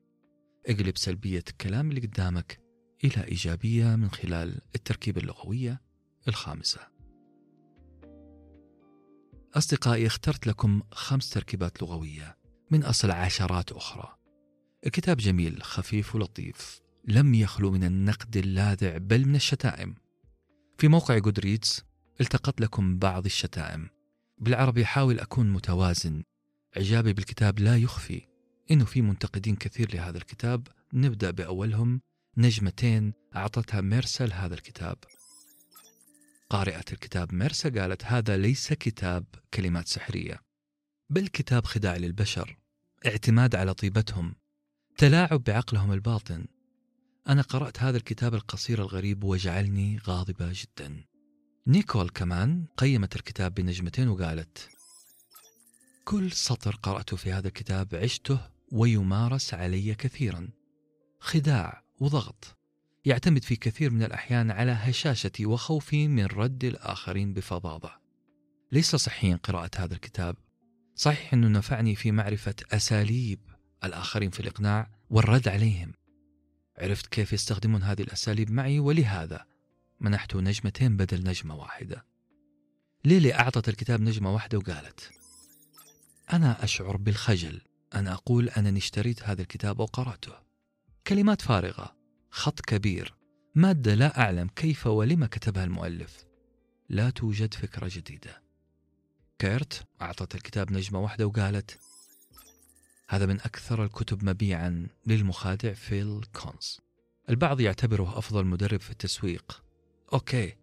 [0.67, 2.64] اقلب سلبية الكلام اللي قدامك
[3.05, 5.81] إلى إيجابية من خلال التركيبة اللغوية
[6.29, 6.81] الخامسة.
[9.55, 12.37] أصدقائي اخترت لكم خمس تركيبات لغوية
[12.71, 14.17] من أصل عشرات أخرى.
[14.87, 16.81] الكتاب جميل خفيف ولطيف.
[17.05, 19.95] لم يخلو من النقد اللاذع بل من الشتائم.
[20.79, 21.85] في موقع جودريدز
[22.21, 23.89] التقط لكم بعض الشتائم.
[24.39, 26.23] بالعربي حاول أكون متوازن.
[26.77, 28.27] إعجابي بالكتاب لا يخفي.
[28.71, 30.69] إنه في منتقدين كثير لهذا الكتاب.
[30.93, 32.01] نبدأ بأولهم.
[32.37, 34.97] نجمتين أعطتها ميرسا لهذا الكتاب.
[36.51, 39.25] قارئة الكتاب ميرسا قالت هذا ليس كتاب
[39.55, 40.41] كلمات سحرية
[41.11, 42.57] بل كتاب خداع للبشر
[43.07, 44.35] اعتماد على طيبتهم
[44.99, 46.47] تلاعب بعقلهم الباطن.
[47.29, 51.05] أنا قرأت هذا الكتاب القصير الغريب وجعلني غاضبة جدا.
[51.67, 54.69] نيكول كمان قيمت الكتاب بنجمتين وقالت
[56.05, 58.41] كل سطر قرأته في هذا الكتاب عشته
[58.73, 60.49] ويمارس علي كثيرا.
[61.21, 62.57] خداع وضغط
[63.05, 67.93] يعتمد في كثير من الأحيان على هشاشتي وخوفي من رد الآخرين بفظاظة.
[68.73, 70.37] ليس صحيا قراءة هذا الكتاب.
[70.95, 73.41] صحيح أنه نفعني في معرفة أساليب
[73.85, 75.93] الآخرين في الإقناع والرد عليهم.
[76.79, 79.47] عرفت كيف يستخدمون هذه الأساليب معي ولهذا
[80.01, 82.05] منحته نجمتين بدل نجمة واحدة.
[83.05, 85.11] ليلي أعطت الكتاب نجمة واحدة وقالت
[86.33, 87.61] أنا أشعر بالخجل
[87.95, 90.44] أن أقول أنني اشتريت هذا الكتاب وقرأته.
[91.07, 91.97] كلمات فارغة
[92.31, 93.15] خط كبير
[93.55, 96.25] مادة لا أعلم كيف ولم كتبها المؤلف.
[96.89, 98.43] لا توجد فكرة جديدة.
[99.39, 101.81] كيرت أعطت الكتاب نجمة واحدة وقالت
[103.09, 106.81] هذا من أكثر الكتب مبيعا للمخادع فيل جونز.
[107.29, 109.63] البعض يعتبره أفضل مدرب في التسويق.
[110.13, 110.57] okay.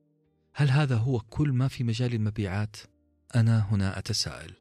[0.54, 2.78] هل هذا هو كل ما في مجال المبيعات؟
[3.36, 4.54] أنا هنا أتساءل.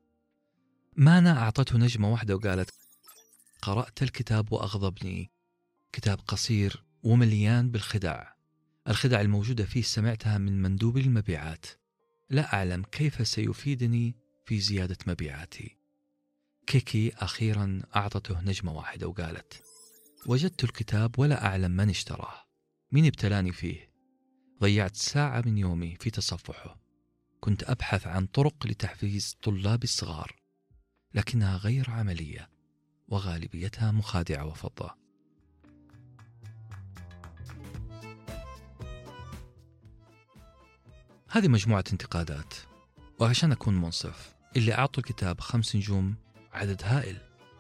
[0.96, 2.70] مانا أعطته نجمة واحدة وقالت
[3.62, 5.30] قرأت الكتاب وأغضبني.
[5.93, 8.36] كتاب قصير ومليان بالخداع.
[8.88, 11.66] الخدع الموجودة فيه سمعتها من مندوب المبيعات.
[12.30, 14.16] لا أعلم كيف سيفيدني
[14.47, 15.76] في زيادة مبيعاتي.
[16.66, 19.62] كيكي أخيرا أعطته نجمة واحدة وقالت
[20.26, 22.34] وجدت الكتاب ولا أعلم من اشتراه.
[22.93, 23.91] مين ابتلاني فيه؟
[24.61, 26.80] ضيعت ساعة من يومي في تصفحه.
[27.41, 30.36] كنت أبحث عن طرق لتحفيز طلابي الصغار
[31.14, 32.51] لكنها غير عملية
[33.09, 34.99] وغالبيتها مخادعة وفضة.
[41.32, 42.54] هذه مجموعة انتقادات
[43.18, 46.14] وعشان أكون منصف اللي أعطوا الكتاب خمس نجوم
[46.52, 47.16] عدد هائل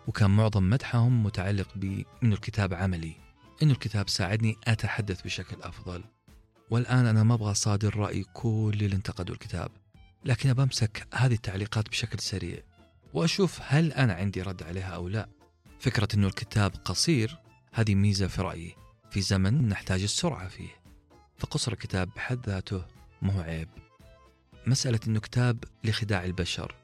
[0.06, 3.14] وكان معظم مدحهم متعلق بأنه الكتاب عملي
[3.62, 6.04] أنه الكتاب ساعدني أتحدث بشكل أفضل.
[6.70, 9.70] والآن أنا ما أبغى صادر رأي كل اللي انتقدوا الكتاب
[10.24, 12.62] لكن بمسك هذه التعليقات بشكل سريع
[13.14, 15.28] وأشوف هل أنا عندي رد عليها أو لا.
[15.80, 17.38] فكرة أنه الكتاب قصير
[17.72, 18.76] هذه ميزة في رأيي
[19.10, 20.80] في زمن نحتاج السرعة فيه.
[21.38, 23.68] فقصر الكتاب بحد ذاته مو عيب.
[24.66, 26.74] مسألة أنه كتاب لخداع البشر.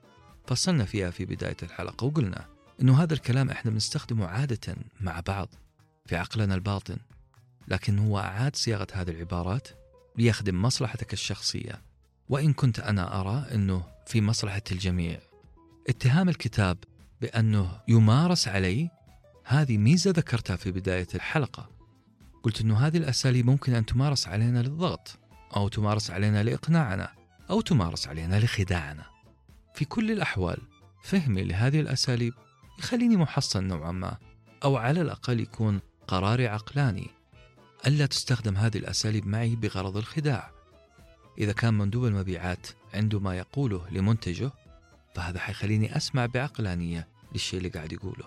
[0.46, 2.46] فصلنا فيها في بداية الحلقة وقلنا
[2.82, 5.48] أنه هذا الكلام إحنا بنستخدمه عادة مع بعض
[6.06, 6.96] في عقلنا الباطن.
[7.68, 9.68] لكن هو أعاد صياغة هذه العبارات
[10.16, 11.82] ليخدم مصلحتك الشخصية.
[12.28, 15.18] وإن كنت أنا أرى أنه في مصلحة الجميع.
[15.88, 16.78] اتهام الكتاب
[17.20, 18.90] بأنه يمارس علي
[19.44, 21.70] هذه ميزة ذكرتها في بداية الحلقة.
[22.42, 25.18] قلت أنه هذه الأساليب ممكن أن تمارس علينا للضغط.
[25.56, 27.12] أو تمارس علينا لإقناعنا
[27.50, 29.04] أو تمارس علينا لخداعنا.
[29.74, 30.58] في كل الأحوال
[31.02, 32.34] فهمي لهذه الأساليب
[32.78, 34.16] يخليني محصن نوعا ما
[34.64, 37.10] أو على الأقل يكون قراري عقلاني.
[37.86, 40.50] ألا تستخدم هذه الأساليب معي بغرض الخداع.
[41.38, 44.50] إذا كان مندوب المبيعات عنده ما يقوله لمنتجه
[45.14, 48.24] فهذا حيخليني أسمع بعقلانية للشيء اللي قاعد يقوله.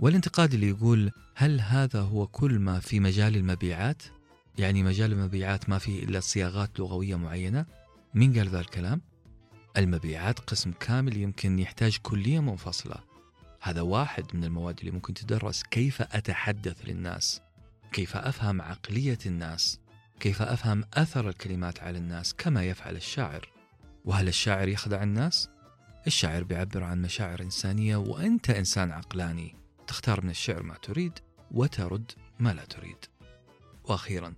[0.00, 4.02] والانتقاد اللي يقول هل هذا هو كل ما في مجال المبيعات؟
[4.58, 7.66] يعني مجال المبيعات ما فيه إلا صياغات لغوية معينة.
[8.14, 9.00] مين قال ذا الكلام؟
[9.76, 12.96] المبيعات قسم كامل يمكن يحتاج كلية منفصلة.
[13.60, 17.40] هذا واحد من المواد اللي ممكن تدرس كيف أتحدث للناس
[17.92, 19.80] كيف أفهم عقلية الناس
[20.20, 23.48] كيف أفهم أثر الكلمات على الناس كما يفعل الشاعر.
[24.04, 25.48] وهل الشاعر يخدع الناس؟
[26.06, 29.54] الشاعر بيعبر عن مشاعر إنسانية وأنت إنسان عقلاني.
[29.86, 31.12] تختار من الشعر ما تريد
[31.50, 32.96] وترد ما لا تريد.
[33.84, 34.34] وأخيرا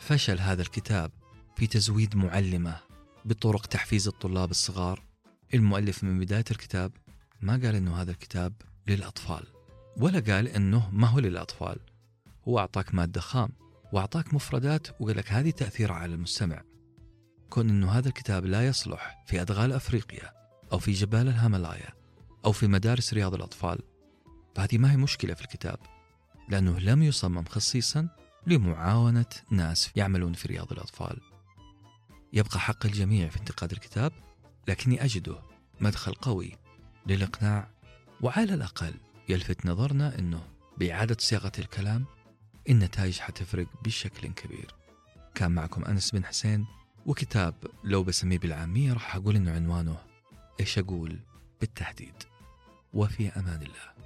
[0.00, 1.10] فشل هذا الكتاب
[1.56, 2.80] في تزويد معلمة
[3.24, 5.02] بطرق تحفيز الطلاب الصغار.
[5.54, 6.92] المؤلف من بداية الكتاب
[7.40, 8.52] ما قال أنه هذا الكتاب
[8.86, 9.46] للأطفال
[9.96, 11.78] ولا قال أنه ما هو للأطفال.
[12.48, 13.48] هو أعطاك مادة خام
[13.92, 16.62] وأعطاك مفردات وقال لك هذه تأثيرها على المستمع.
[17.50, 20.32] كون أنه هذا الكتاب لا يصلح في أدغال أفريقيا
[20.72, 21.88] أو في جبال الهيمالايا
[22.44, 23.78] أو في مدارس رياض الأطفال
[24.54, 25.78] فهذه ما هي مشكلة في الكتاب
[26.48, 28.08] لأنه لم يصمم خصيصا
[28.46, 31.20] لمعاونة ناس يعملون في رياض الأطفال.
[32.32, 34.12] يبقى حق الجميع في انتقاد الكتاب
[34.68, 35.38] لكني أجده
[35.80, 36.56] مدخل قوي
[37.06, 37.68] للإقناع
[38.20, 38.94] وعلى الأقل
[39.28, 40.42] يلفت نظرنا أنه
[40.78, 42.04] بإعادة صياغة الكلام
[42.68, 44.74] النتائج حتفرق بشكل كبير.
[45.34, 46.66] كان معكم أنس بن حسين
[47.06, 47.54] وكتاب
[47.84, 49.96] لو بسميه بالعامية راح أقول إنه عنوانه
[50.60, 51.18] إيش أقول
[51.60, 52.14] بالتحديد.
[52.92, 54.05] وفي أمان الله.